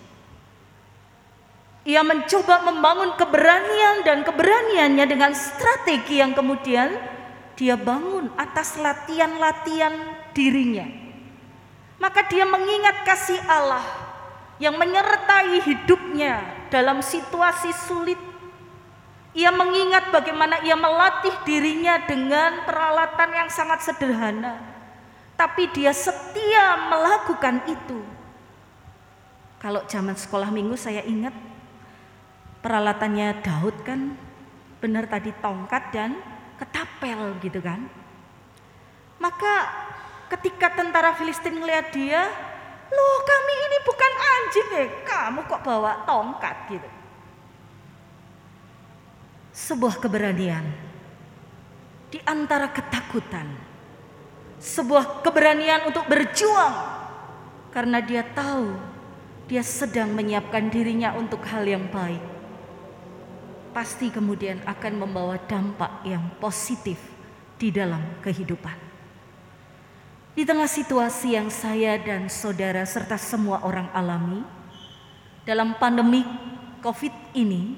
Ia 1.83 1.99
mencoba 2.07 2.63
membangun 2.63 3.19
keberanian 3.19 4.07
dan 4.07 4.23
keberaniannya 4.23 5.05
dengan 5.09 5.35
strategi 5.35 6.23
yang 6.23 6.31
kemudian 6.31 6.95
dia 7.59 7.75
bangun 7.75 8.31
atas 8.39 8.79
latihan-latihan 8.79 9.91
dirinya. 10.31 10.87
Maka 11.99 12.23
dia 12.31 12.47
mengingat 12.47 13.03
kasih 13.03 13.43
Allah 13.43 13.83
yang 14.63 14.79
menyertai 14.79 15.59
hidupnya 15.59 16.39
dalam 16.71 17.03
situasi 17.03 17.75
sulit. 17.75 18.19
Ia 19.35 19.51
mengingat 19.51 20.11
bagaimana 20.15 20.63
ia 20.63 20.79
melatih 20.79 21.35
dirinya 21.43 21.99
dengan 22.07 22.63
peralatan 22.63 23.29
yang 23.35 23.49
sangat 23.51 23.83
sederhana, 23.83 24.57
tapi 25.35 25.67
dia 25.75 25.91
setia 25.91 26.87
melakukan 26.87 27.63
itu. 27.67 28.18
Kalau 29.59 29.83
zaman 29.85 30.15
sekolah 30.15 30.47
minggu 30.49 30.79
saya 30.79 31.03
ingat 31.03 31.35
peralatannya 32.63 33.43
Daud 33.43 33.75
kan 33.83 34.15
benar 34.79 35.07
tadi 35.11 35.35
tongkat 35.43 35.83
dan 35.91 36.15
ketapel 36.55 37.35
gitu 37.43 37.59
kan. 37.59 37.83
Maka 39.19 39.55
ketika 40.31 40.71
tentara 40.71 41.11
Filistin 41.11 41.59
melihat 41.59 41.91
dia, 41.91 42.23
Loh 42.89 43.21
kami 43.21 43.53
ini 43.53 43.77
bukan 43.85 44.13
anjing 44.17 44.67
ya, 44.73 44.85
kamu 45.05 45.39
kok 45.45 45.61
bawa 45.61 45.91
tongkat 46.09 46.57
gitu. 46.73 46.89
Sebuah 49.53 50.01
keberanian 50.01 50.65
di 52.09 52.17
antara 52.25 52.71
ketakutan. 52.73 53.69
sebuah 54.59 55.23
keberanian 55.23 55.87
untuk 55.87 56.03
berjuang 56.11 56.75
karena 57.71 58.03
dia 58.03 58.27
tahu 58.27 58.75
dia 59.49 59.65
sedang 59.65 60.13
menyiapkan 60.13 60.69
dirinya 60.69 61.17
untuk 61.17 61.41
hal 61.49 61.65
yang 61.65 61.89
baik. 61.89 62.21
Pasti 63.73 64.13
kemudian 64.13 64.61
akan 64.61 64.93
membawa 65.01 65.41
dampak 65.49 66.05
yang 66.05 66.21
positif 66.37 67.01
di 67.57 67.73
dalam 67.73 68.21
kehidupan. 68.21 68.77
Di 70.37 70.45
tengah 70.45 70.69
situasi 70.69 71.33
yang 71.33 71.49
saya 71.49 71.97
dan 71.97 72.29
saudara 72.29 72.85
serta 72.85 73.17
semua 73.17 73.65
orang 73.65 73.89
alami 73.89 74.45
dalam 75.49 75.73
pandemi 75.81 76.21
COVID 76.85 77.33
ini, 77.33 77.73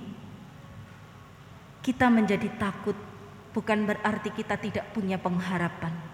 kita 1.79 2.11
menjadi 2.11 2.51
takut 2.59 2.99
bukan 3.55 3.87
berarti 3.87 4.29
kita 4.35 4.59
tidak 4.59 4.91
punya 4.91 5.15
pengharapan. 5.15 6.10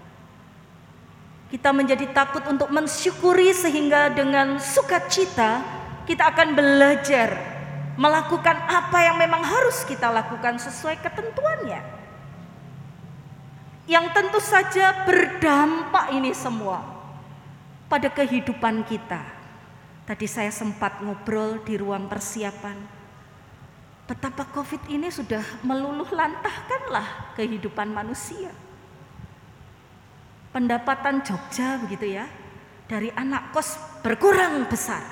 Kita 1.47 1.71
menjadi 1.71 2.11
takut 2.11 2.43
untuk 2.43 2.67
mensyukuri 2.67 3.55
sehingga 3.55 4.11
dengan 4.11 4.59
sukacita 4.59 5.63
kita 6.03 6.27
akan 6.35 6.59
belajar 6.59 7.39
melakukan 7.95 8.67
apa 8.67 8.99
yang 9.07 9.15
memang 9.15 9.39
harus 9.39 9.87
kita 9.87 10.11
lakukan 10.11 10.59
sesuai 10.59 10.99
ketentuannya. 10.99 11.79
Yang 13.87 14.05
tentu 14.11 14.39
saja 14.43 15.07
berdampak 15.07 16.11
ini 16.11 16.35
semua 16.35 16.83
pada 17.87 18.11
kehidupan 18.11 18.83
kita. 18.83 19.23
Tadi 20.03 20.27
saya 20.27 20.51
sempat 20.51 20.99
ngobrol 20.99 21.63
di 21.63 21.79
ruang 21.79 22.11
persiapan. 22.11 22.75
Betapa 24.03 24.43
COVID 24.51 24.91
ini 24.91 25.07
sudah 25.07 25.43
meluluh 25.63 26.07
lantahkanlah 26.11 27.35
kehidupan 27.39 27.91
manusia 27.91 28.51
pendapatan 30.57 31.21
Jogja 31.21 31.77
begitu 31.85 32.17
ya 32.17 32.25
dari 32.89 33.13
anak 33.13 33.53
kos 33.53 33.77
berkurang 34.01 34.65
besar. 34.65 35.05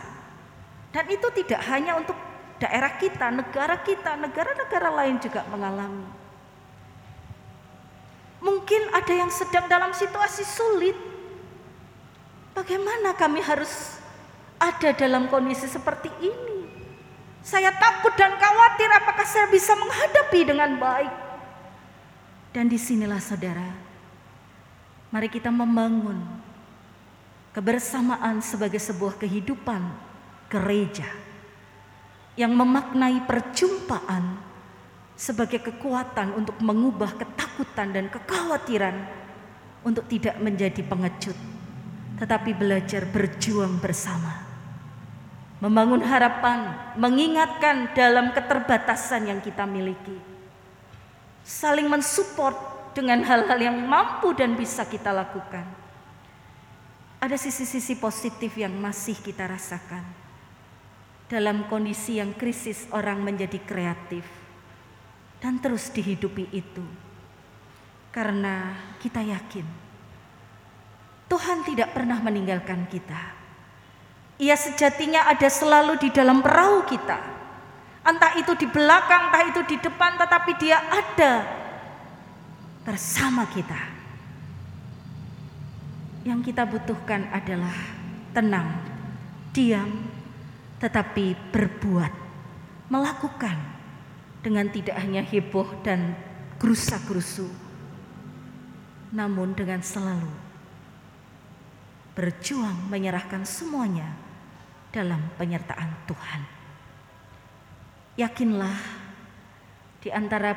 Dan 0.89 1.05
itu 1.13 1.29
tidak 1.37 1.61
hanya 1.69 2.01
untuk 2.01 2.17
daerah 2.57 2.97
kita, 2.97 3.29
negara 3.29 3.77
kita, 3.85 4.17
negara-negara 4.17 4.89
lain 4.89 5.21
juga 5.21 5.45
mengalami. 5.53 6.07
Mungkin 8.41 8.89
ada 8.89 9.13
yang 9.13 9.29
sedang 9.29 9.69
dalam 9.69 9.93
situasi 9.93 10.41
sulit. 10.41 10.97
Bagaimana 12.57 13.13
kami 13.13 13.43
harus 13.43 13.99
ada 14.57 14.95
dalam 14.97 15.29
kondisi 15.29 15.69
seperti 15.69 16.09
ini? 16.23 16.65
Saya 17.45 17.69
takut 17.75 18.15
dan 18.17 18.33
khawatir 18.39 18.89
apakah 18.89 19.27
saya 19.27 19.45
bisa 19.51 19.77
menghadapi 19.77 20.41
dengan 20.41 20.79
baik. 20.79 21.13
Dan 22.55 22.71
di 22.71 22.79
sinilah 22.79 23.19
saudara, 23.19 23.84
Mari 25.15 25.31
kita 25.31 25.47
membangun 25.47 26.19
kebersamaan 27.55 28.43
sebagai 28.43 28.83
sebuah 28.83 29.15
kehidupan 29.15 29.79
gereja 30.51 31.07
yang 32.35 32.51
memaknai 32.51 33.23
perjumpaan 33.23 34.35
sebagai 35.15 35.63
kekuatan 35.63 36.35
untuk 36.35 36.59
mengubah 36.59 37.15
ketakutan 37.15 37.95
dan 37.95 38.11
kekhawatiran 38.11 39.07
untuk 39.87 40.03
tidak 40.11 40.35
menjadi 40.43 40.83
pengecut, 40.83 41.37
tetapi 42.19 42.51
belajar 42.51 43.07
berjuang 43.07 43.79
bersama. 43.79 44.43
Membangun 45.63 46.03
harapan, 46.03 46.91
mengingatkan 46.99 47.95
dalam 47.95 48.35
keterbatasan 48.35 49.31
yang 49.31 49.39
kita 49.39 49.63
miliki. 49.63 50.19
Saling 51.47 51.87
mensupport 51.87 52.74
dengan 52.95 53.21
hal-hal 53.27 53.59
yang 53.59 53.75
mampu 53.75 54.31
dan 54.31 54.55
bisa 54.55 54.87
kita 54.87 55.11
lakukan. 55.11 55.67
Ada 57.19 57.35
sisi-sisi 57.35 57.99
positif 57.99 58.55
yang 58.55 58.71
masih 58.79 59.19
kita 59.19 59.45
rasakan. 59.45 60.03
Dalam 61.27 61.67
kondisi 61.67 62.21
yang 62.21 62.37
krisis 62.37 62.87
orang 62.95 63.19
menjadi 63.19 63.59
kreatif 63.59 64.23
dan 65.43 65.59
terus 65.59 65.91
dihidupi 65.91 66.47
itu. 66.55 66.85
Karena 68.15 68.71
kita 69.03 69.19
yakin 69.19 69.85
Tuhan 71.25 71.65
tidak 71.65 71.97
pernah 71.97 72.21
meninggalkan 72.21 72.85
kita. 72.85 73.33
Ia 74.37 74.53
sejatinya 74.53 75.25
ada 75.25 75.49
selalu 75.49 75.97
di 75.97 76.09
dalam 76.13 76.45
perahu 76.45 76.85
kita. 76.85 77.17
Entah 78.05 78.37
itu 78.37 78.53
di 78.53 78.69
belakang, 78.69 79.33
entah 79.33 79.43
itu 79.49 79.61
di 79.65 79.81
depan, 79.81 80.21
tetapi 80.21 80.51
dia 80.61 80.77
ada 80.85 81.64
bersama 82.85 83.49
kita. 83.49 83.81
Yang 86.21 86.53
kita 86.53 86.63
butuhkan 86.69 87.27
adalah 87.33 87.73
tenang, 88.33 88.81
diam, 89.53 90.05
tetapi 90.77 91.33
berbuat, 91.49 92.13
melakukan 92.93 93.57
dengan 94.45 94.69
tidak 94.69 95.01
hanya 95.01 95.25
heboh 95.25 95.65
dan 95.81 96.13
gerusa-gerusu, 96.61 97.49
namun 99.13 99.57
dengan 99.57 99.81
selalu 99.81 100.45
berjuang 102.15 102.87
menyerahkan 102.87 103.43
semuanya 103.43 104.07
dalam 104.89 105.19
penyertaan 105.35 105.91
Tuhan. 106.07 106.41
Yakinlah 108.15 108.79
di 109.99 110.09
antara 110.15 110.55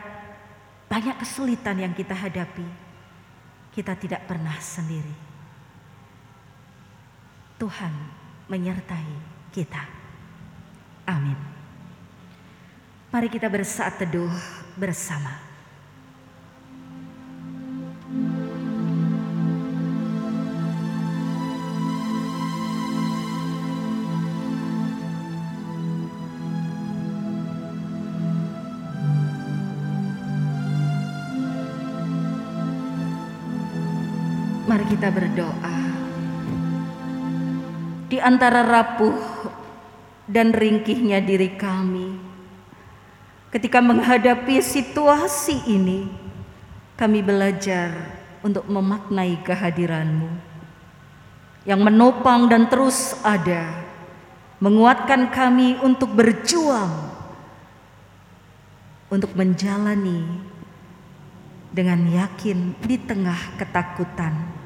banyak 0.88 1.20
kesulitan 1.20 1.76
yang 1.78 1.92
kita 1.92 2.16
hadapi, 2.16 2.64
kita 3.70 3.92
tidak 3.94 4.24
pernah 4.24 4.56
sendiri. 4.56 5.14
Tuhan 7.60 7.92
menyertai 8.48 9.12
kita. 9.52 9.82
Amin. 11.08 11.36
Mari 13.08 13.28
kita 13.32 13.48
bersaat 13.48 14.00
teduh 14.00 14.32
bersama. 14.76 15.47
Kita 34.88 35.12
berdoa. 35.12 35.78
Di 38.08 38.16
antara 38.16 38.64
rapuh 38.64 39.20
dan 40.24 40.56
ringkihnya 40.56 41.20
diri 41.20 41.52
kami, 41.60 42.16
ketika 43.52 43.84
menghadapi 43.84 44.64
situasi 44.64 45.68
ini, 45.68 46.08
kami 46.96 47.20
belajar 47.20 47.92
untuk 48.40 48.64
memaknai 48.64 49.36
kehadiranmu 49.44 50.40
yang 51.68 51.84
menopang 51.84 52.48
dan 52.48 52.64
terus 52.72 53.12
ada, 53.20 53.68
menguatkan 54.56 55.28
kami 55.28 55.76
untuk 55.84 56.16
berjuang, 56.16 57.12
untuk 59.12 59.36
menjalani 59.36 60.24
dengan 61.68 62.08
yakin 62.08 62.72
di 62.80 62.96
tengah 62.96 63.60
ketakutan 63.60 64.57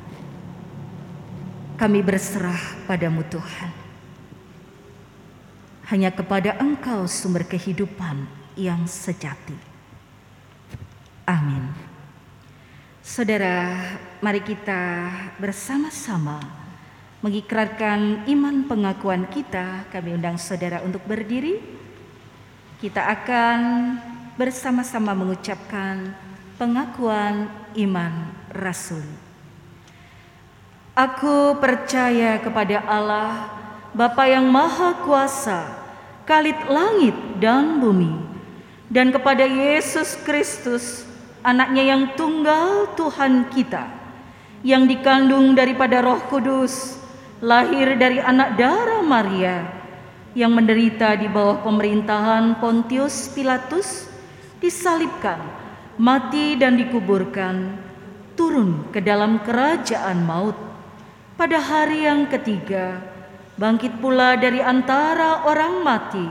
kami 1.82 1.98
berserah 1.98 2.86
padamu 2.86 3.26
Tuhan. 3.26 3.74
Hanya 5.90 6.14
kepada 6.14 6.54
Engkau 6.62 7.10
sumber 7.10 7.42
kehidupan 7.42 8.22
yang 8.54 8.86
sejati. 8.86 9.58
Amin. 11.26 11.74
Saudara, 13.02 13.82
mari 14.22 14.46
kita 14.46 15.10
bersama-sama 15.42 16.38
mengikrarkan 17.18 18.30
iman 18.30 18.62
pengakuan 18.70 19.26
kita. 19.26 19.82
Kami 19.90 20.14
undang 20.14 20.38
saudara 20.38 20.86
untuk 20.86 21.02
berdiri. 21.02 21.58
Kita 22.78 23.10
akan 23.10 23.58
bersama-sama 24.38 25.18
mengucapkan 25.18 26.14
pengakuan 26.62 27.50
iman 27.74 28.30
rasuli. 28.54 29.31
Aku 30.92 31.56
percaya 31.56 32.36
kepada 32.36 32.84
Allah, 32.84 33.48
Bapa 33.96 34.28
yang 34.28 34.44
Maha 34.44 34.92
Kuasa, 35.00 35.64
Kalit 36.28 36.68
langit 36.68 37.16
dan 37.40 37.80
bumi, 37.80 38.12
dan 38.92 39.08
kepada 39.08 39.48
Yesus 39.48 40.20
Kristus, 40.20 41.08
anaknya 41.40 41.96
yang 41.96 42.12
tunggal 42.12 42.92
Tuhan 42.92 43.48
kita, 43.48 43.88
yang 44.60 44.84
dikandung 44.84 45.56
daripada 45.56 46.04
roh 46.04 46.20
kudus, 46.28 47.00
lahir 47.40 47.96
dari 47.96 48.20
anak 48.20 48.60
darah 48.60 49.00
Maria, 49.00 49.64
yang 50.36 50.52
menderita 50.52 51.16
di 51.16 51.24
bawah 51.24 51.64
pemerintahan 51.64 52.60
Pontius 52.60 53.32
Pilatus, 53.32 54.12
disalibkan, 54.60 55.40
mati 55.96 56.52
dan 56.60 56.76
dikuburkan, 56.76 57.80
turun 58.36 58.92
ke 58.92 59.00
dalam 59.00 59.40
kerajaan 59.40 60.20
maut. 60.20 60.71
Pada 61.32 61.56
hari 61.56 62.04
yang 62.04 62.28
ketiga, 62.28 63.00
bangkit 63.56 64.04
pula 64.04 64.36
dari 64.36 64.60
antara 64.60 65.48
orang 65.48 65.80
mati, 65.80 66.28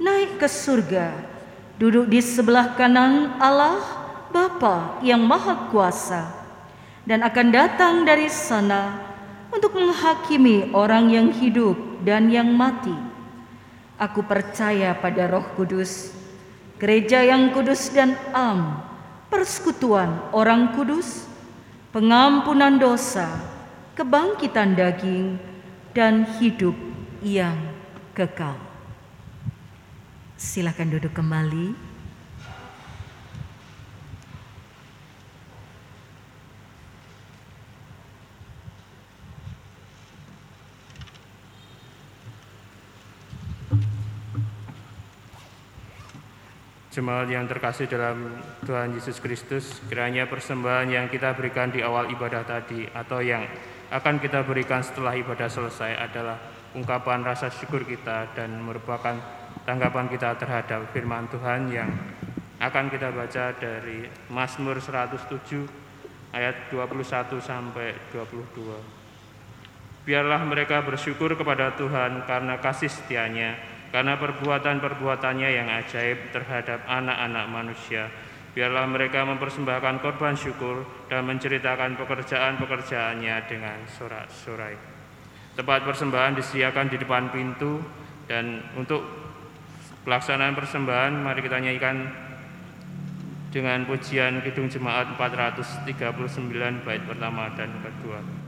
naik 0.00 0.40
ke 0.40 0.48
surga, 0.48 1.12
duduk 1.76 2.08
di 2.08 2.24
sebelah 2.24 2.72
kanan 2.72 3.36
Allah 3.36 3.84
Bapa 4.32 4.98
yang 5.04 5.20
Maha 5.20 5.68
Kuasa, 5.68 6.32
dan 7.04 7.20
akan 7.20 7.48
datang 7.52 8.08
dari 8.08 8.32
sana 8.32 8.96
untuk 9.52 9.76
menghakimi 9.76 10.72
orang 10.72 11.12
yang 11.12 11.28
hidup 11.28 11.76
dan 12.00 12.32
yang 12.32 12.48
mati. 12.48 12.96
Aku 14.00 14.24
percaya 14.24 14.96
pada 14.96 15.28
Roh 15.28 15.52
Kudus, 15.52 16.10
gereja 16.80 17.20
yang 17.20 17.52
kudus 17.52 17.92
dan 17.92 18.16
am, 18.32 18.82
persekutuan 19.28 20.32
orang 20.34 20.74
kudus, 20.74 21.28
pengampunan 21.94 22.74
dosa, 22.80 23.53
kebangkitan 23.94 24.74
daging, 24.74 25.38
dan 25.94 26.26
hidup 26.42 26.74
yang 27.22 27.54
kekal. 28.12 28.58
Silakan 30.34 30.90
duduk 30.90 31.14
kembali. 31.14 31.94
Jemaat 46.94 47.26
yang 47.26 47.50
terkasih 47.50 47.90
dalam 47.90 48.38
Tuhan 48.62 48.94
Yesus 48.94 49.18
Kristus, 49.18 49.82
kiranya 49.90 50.30
persembahan 50.30 50.86
yang 50.86 51.06
kita 51.10 51.34
berikan 51.34 51.66
di 51.66 51.82
awal 51.82 52.06
ibadah 52.06 52.46
tadi 52.46 52.86
atau 52.86 53.18
yang 53.18 53.42
akan 53.94 54.18
kita 54.18 54.42
berikan 54.42 54.82
setelah 54.82 55.14
ibadah 55.14 55.46
selesai 55.46 55.94
adalah 55.94 56.34
ungkapan 56.74 57.22
rasa 57.22 57.46
syukur 57.46 57.86
kita 57.86 58.34
dan 58.34 58.58
merupakan 58.58 59.14
tanggapan 59.62 60.10
kita 60.10 60.34
terhadap 60.34 60.90
firman 60.90 61.30
Tuhan 61.30 61.70
yang 61.70 61.86
akan 62.58 62.90
kita 62.90 63.14
baca 63.14 63.54
dari 63.54 64.02
Mazmur 64.34 64.82
107 64.82 66.34
ayat 66.34 66.74
21 66.74 67.38
sampai 67.38 67.94
22. 68.10 70.02
Biarlah 70.02 70.42
mereka 70.42 70.82
bersyukur 70.82 71.38
kepada 71.38 71.78
Tuhan 71.78 72.26
karena 72.26 72.58
kasih 72.58 72.90
setianya, 72.90 73.56
karena 73.94 74.18
perbuatan-perbuatannya 74.18 75.48
yang 75.54 75.70
ajaib 75.70 76.34
terhadap 76.34 76.82
anak-anak 76.90 77.46
manusia. 77.46 78.10
Biarlah 78.54 78.86
mereka 78.86 79.26
mempersembahkan 79.26 79.98
korban 79.98 80.38
syukur 80.38 80.86
dan 81.10 81.26
menceritakan 81.26 81.98
pekerjaan-pekerjaannya 81.98 83.36
dengan 83.50 83.82
sorak-sorai. 83.90 84.78
Tempat 85.58 85.82
persembahan 85.82 86.38
disediakan 86.38 86.86
di 86.86 86.96
depan 87.02 87.34
pintu 87.34 87.82
dan 88.30 88.62
untuk 88.78 89.02
pelaksanaan 90.06 90.54
persembahan 90.54 91.18
mari 91.18 91.42
kita 91.42 91.58
nyanyikan 91.58 92.06
dengan 93.50 93.86
pujian 93.86 94.42
Kidung 94.42 94.70
Jemaat 94.70 95.14
439 95.18 95.90
bait 96.86 97.02
pertama 97.06 97.50
dan 97.54 97.70
kedua. 97.82 98.43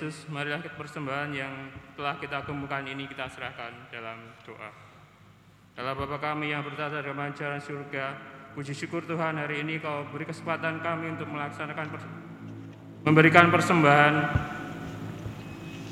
Yesus, 0.00 0.32
marilah 0.32 0.64
persembahan 0.64 1.28
yang 1.28 1.52
telah 1.92 2.16
kita 2.16 2.40
kumpulkan 2.48 2.88
ini 2.88 3.04
kita 3.04 3.28
serahkan 3.28 3.92
dalam 3.92 4.32
doa. 4.48 4.72
Dalam 5.76 5.92
Bapa 5.92 6.16
kami 6.16 6.56
yang 6.56 6.64
bertata 6.64 7.04
dalam 7.04 7.20
ajaran 7.20 7.60
surga, 7.60 8.16
puji 8.56 8.72
syukur 8.72 9.04
Tuhan 9.04 9.36
hari 9.36 9.60
ini 9.60 9.76
kau 9.76 10.08
beri 10.08 10.24
kesempatan 10.24 10.80
kami 10.80 11.12
untuk 11.12 11.28
melaksanakan 11.28 12.00
memberikan 13.04 13.52
persembahan 13.52 14.14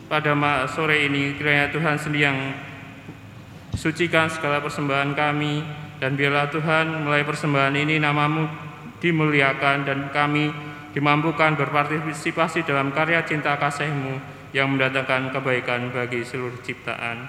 pada 0.08 0.32
sore 0.72 1.04
ini. 1.04 1.36
Kiranya 1.36 1.68
Tuhan 1.68 2.00
sendiri 2.00 2.24
yang 2.24 2.56
sucikan 3.76 4.32
segala 4.32 4.64
persembahan 4.64 5.12
kami 5.12 5.84
Dan 6.00 6.16
biarlah 6.16 6.48
Tuhan 6.48 7.04
mulai 7.04 7.28
persembahan 7.28 7.76
ini 7.76 8.00
namamu 8.00 8.48
dimuliakan 9.04 9.84
dan 9.84 10.08
kami 10.08 10.67
dimampukan 10.96 11.56
berpartisipasi 11.58 12.64
dalam 12.64 12.94
karya 12.94 13.20
cinta 13.28 13.56
kasih-Mu 13.60 14.38
yang 14.56 14.72
mendatangkan 14.72 15.34
kebaikan 15.34 15.92
bagi 15.92 16.24
seluruh 16.24 16.56
ciptaan. 16.64 17.28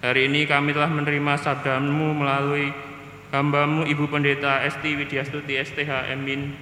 Hari 0.00 0.32
ini 0.32 0.48
kami 0.48 0.72
telah 0.72 0.88
menerima 0.88 1.34
sabdamu 1.40 2.16
melalui 2.16 2.72
hambamu 3.32 3.84
Ibu 3.84 4.08
Pendeta 4.08 4.64
Esti 4.64 4.96
Widyastuti 4.96 5.60
STH 5.60 6.12
Emin. 6.12 6.56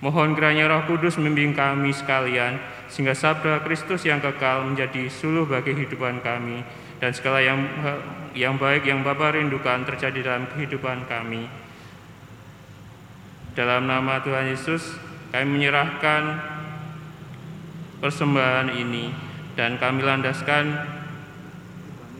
Mohon 0.00 0.32
kiranya 0.32 0.64
roh 0.66 0.88
kudus 0.88 1.20
membimbing 1.20 1.52
kami 1.52 1.92
sekalian, 1.92 2.56
sehingga 2.88 3.12
sabda 3.12 3.60
Kristus 3.62 4.02
yang 4.08 4.18
kekal 4.18 4.64
menjadi 4.64 5.12
suluh 5.12 5.44
bagi 5.44 5.76
kehidupan 5.76 6.24
kami, 6.24 6.64
dan 7.04 7.12
segala 7.12 7.44
yang, 7.44 7.60
yang 8.32 8.56
baik 8.56 8.88
yang 8.88 9.04
Bapa 9.04 9.36
rindukan 9.36 9.84
terjadi 9.84 10.24
dalam 10.24 10.48
kehidupan 10.48 11.04
kami. 11.04 11.44
Dalam 13.52 13.84
nama 13.84 14.24
Tuhan 14.24 14.48
Yesus, 14.48 14.96
kami 15.30 15.46
menyerahkan 15.46 16.22
persembahan 18.02 18.74
ini 18.74 19.10
dan 19.54 19.78
kami 19.78 20.02
landaskan 20.02 20.64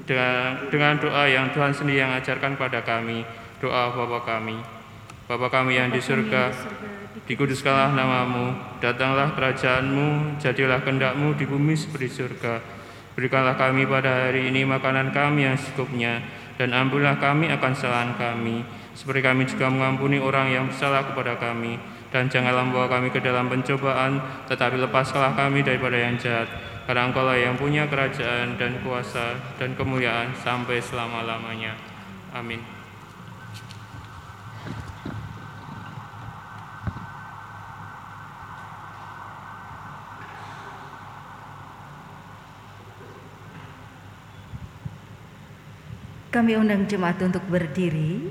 dengan, 0.06 0.66
dengan 0.70 0.94
doa 0.98 1.24
yang 1.30 1.54
Tuhan 1.54 1.70
sendiri 1.70 2.02
yang 2.02 2.14
ajarkan 2.18 2.58
pada 2.58 2.82
kami, 2.82 3.22
doa 3.62 3.94
Bapa 3.94 4.26
kami. 4.26 4.58
Bapa 5.30 5.46
kami 5.46 5.78
yang 5.78 5.94
di 5.94 6.02
surga, 6.02 6.50
dikuduskanlah 7.30 7.94
namamu, 7.94 8.50
datanglah 8.82 9.30
kerajaanmu, 9.38 10.42
jadilah 10.42 10.82
kehendakmu 10.82 11.38
di 11.38 11.46
bumi 11.46 11.78
seperti 11.78 12.10
surga. 12.10 12.58
Berikanlah 13.14 13.54
kami 13.54 13.86
pada 13.86 14.26
hari 14.26 14.50
ini 14.50 14.66
makanan 14.66 15.14
kami 15.14 15.46
yang 15.46 15.54
secukupnya, 15.54 16.18
dan 16.58 16.74
ampunilah 16.74 17.22
kami 17.22 17.46
akan 17.46 17.72
kesalahan 17.78 18.12
kami, 18.18 18.66
seperti 18.98 19.20
kami 19.22 19.46
juga 19.46 19.70
mengampuni 19.70 20.18
orang 20.18 20.50
yang 20.50 20.64
bersalah 20.66 21.06
kepada 21.06 21.38
kami. 21.38 21.78
Dan 22.10 22.26
janganlah 22.26 22.66
membawa 22.66 22.90
kami 22.90 23.14
ke 23.14 23.22
dalam 23.22 23.46
pencobaan, 23.46 24.18
tetapi 24.50 24.82
lepaskanlah 24.82 25.38
kami 25.38 25.62
daripada 25.62 25.94
yang 25.94 26.18
jahat. 26.18 26.50
Karena 26.90 27.06
engkau 27.06 27.22
lah 27.22 27.38
yang 27.38 27.54
punya 27.54 27.86
kerajaan 27.86 28.58
dan 28.58 28.82
kuasa 28.82 29.38
dan 29.62 29.78
kemuliaan 29.78 30.34
sampai 30.42 30.82
selama-lamanya. 30.82 31.78
Amin. 32.34 32.58
Kami 46.30 46.54
undang 46.54 46.86
jemaat 46.86 47.18
untuk 47.22 47.42
berdiri. 47.46 48.30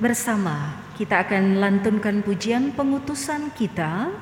Bersama 0.00 0.89
kita 1.00 1.24
akan 1.24 1.64
lantunkan 1.64 2.20
pujian 2.20 2.76
pengutusan 2.76 3.56
kita 3.56 4.12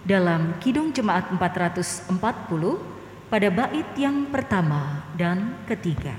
dalam 0.00 0.56
Kidung 0.64 0.88
Jemaat 0.88 1.28
440 1.28 2.08
pada 3.28 3.48
bait 3.52 3.88
yang 4.00 4.32
pertama 4.32 5.12
dan 5.12 5.60
ketiga. 5.68 6.16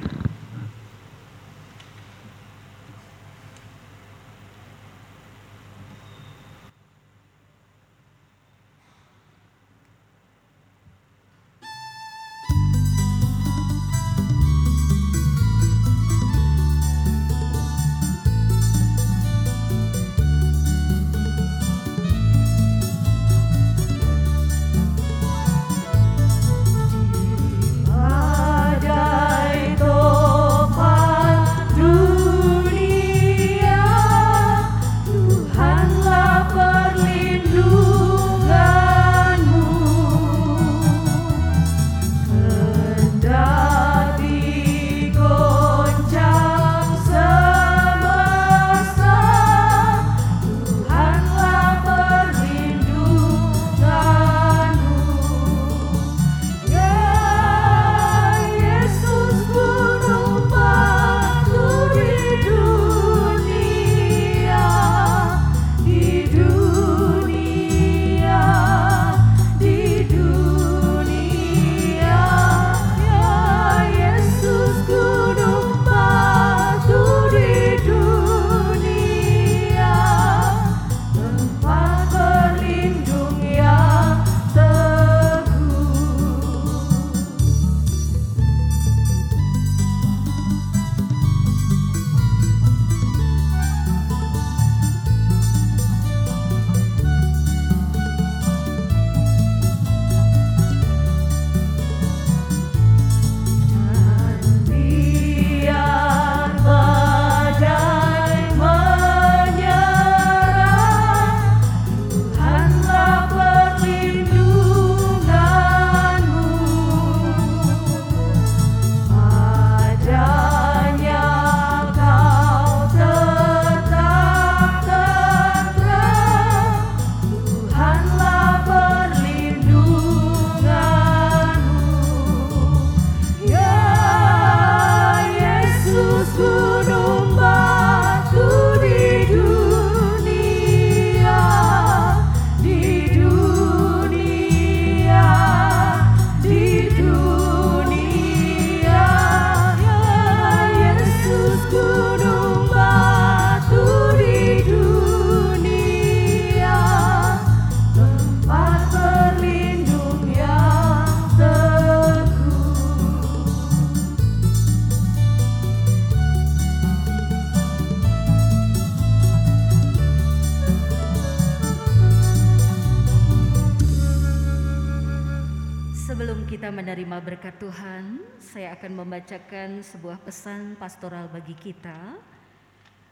Membacakan 179.14 179.86
sebuah 179.86 180.18
pesan 180.26 180.74
pastoral 180.74 181.30
bagi 181.30 181.54
kita. 181.54 182.18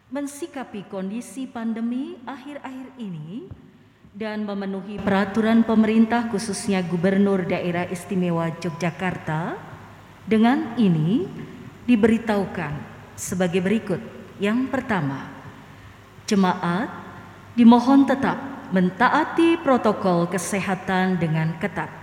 Mensikapi 0.10 0.90
kondisi 0.90 1.46
pandemi 1.46 2.18
akhir-akhir 2.26 2.98
ini 2.98 3.46
dan 4.10 4.42
memenuhi 4.42 4.98
peraturan 4.98 5.62
pemerintah 5.62 6.26
khususnya 6.34 6.82
Gubernur 6.82 7.46
Daerah 7.46 7.86
Istimewa 7.86 8.50
Yogyakarta, 8.50 9.62
dengan 10.26 10.74
ini 10.82 11.30
diberitahukan 11.86 12.74
sebagai 13.14 13.62
berikut. 13.62 14.02
Yang 14.42 14.74
pertama, 14.74 15.30
jemaat 16.26 16.90
dimohon 17.54 18.10
tetap 18.10 18.42
mentaati 18.74 19.62
protokol 19.62 20.26
kesehatan 20.26 21.22
dengan 21.22 21.62
ketat. 21.62 21.94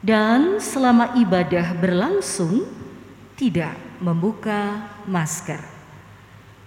Dan 0.00 0.64
selama 0.64 1.12
ibadah 1.20 1.76
berlangsung, 1.76 2.80
tidak 3.42 3.74
membuka 3.98 4.86
masker. 5.02 5.58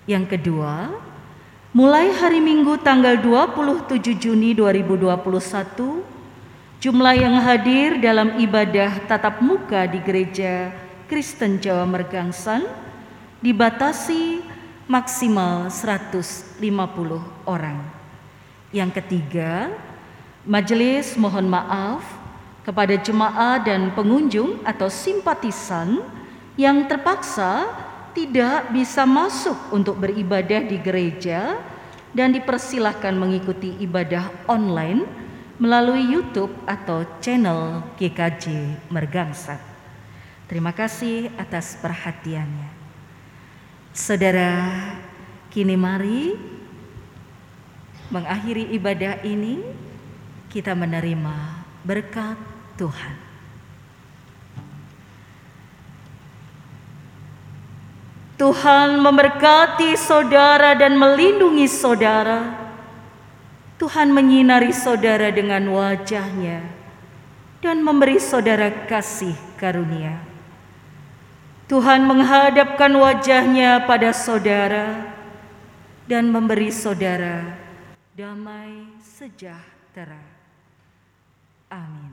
Yang 0.03 0.35
kedua, 0.35 0.91
mulai 1.71 2.11
hari 2.11 2.43
Minggu 2.43 2.75
tanggal 2.83 3.15
27 3.15 3.95
Juni 4.19 4.51
2021, 4.51 6.03
jumlah 6.83 7.15
yang 7.15 7.39
hadir 7.39 7.95
dalam 8.03 8.35
ibadah 8.43 9.07
tatap 9.07 9.39
muka 9.39 9.87
di 9.87 10.03
gereja 10.03 10.75
Kristen 11.07 11.63
Jawa 11.63 11.87
Mergangsan 11.87 12.67
dibatasi 13.39 14.43
maksimal 14.83 15.71
150 15.71 16.59
orang. 17.47 17.87
Yang 18.75 18.99
ketiga, 18.99 19.71
majelis 20.43 21.15
mohon 21.15 21.47
maaf 21.47 22.03
kepada 22.67 22.99
jemaah 22.99 23.63
dan 23.63 23.95
pengunjung 23.95 24.59
atau 24.67 24.91
simpatisan 24.91 26.03
yang 26.55 26.87
terpaksa 26.87 27.67
tidak 28.15 28.71
bisa 28.71 29.03
masuk 29.03 29.55
untuk 29.75 29.99
beribadah 29.99 30.63
di 30.63 30.79
gereja 30.79 31.59
dan 32.15 32.31
dipersilahkan 32.31 33.11
mengikuti 33.11 33.75
ibadah 33.83 34.31
online 34.47 35.03
melalui 35.59 36.15
YouTube 36.15 36.51
atau 36.63 37.03
channel 37.19 37.83
GKJ 37.99 38.75
Mergangsat. 38.87 39.59
Terima 40.47 40.71
kasih 40.71 41.27
atas 41.35 41.75
perhatiannya. 41.79 42.71
Saudara, 43.91 44.71
kini 45.51 45.75
mari 45.75 46.35
mengakhiri 48.11 48.71
ibadah 48.75 49.23
ini 49.27 49.59
kita 50.51 50.71
menerima 50.71 51.65
berkat 51.83 52.37
Tuhan. 52.79 53.24
Tuhan 58.35 58.99
memberkati 58.99 59.95
saudara 59.95 60.75
dan 60.75 60.99
melindungi 60.99 61.71
saudara. 61.71 62.67
Tuhan 63.79 64.11
menyinari 64.11 64.71
saudara 64.71 65.31
dengan 65.31 65.67
wajahnya 65.71 66.63
dan 67.59 67.83
memberi 67.83 68.19
saudara 68.19 68.71
kasih 68.87 69.35
karunia. 69.59 70.19
Tuhan 71.67 72.05
menghadapkan 72.05 72.91
wajahnya 72.93 73.83
pada 73.89 74.13
saudara 74.13 75.11
dan 76.05 76.29
memberi 76.29 76.69
saudara 76.69 77.65
damai 78.15 78.95
sejahtera. 79.03 80.23
Amin. 81.67 82.04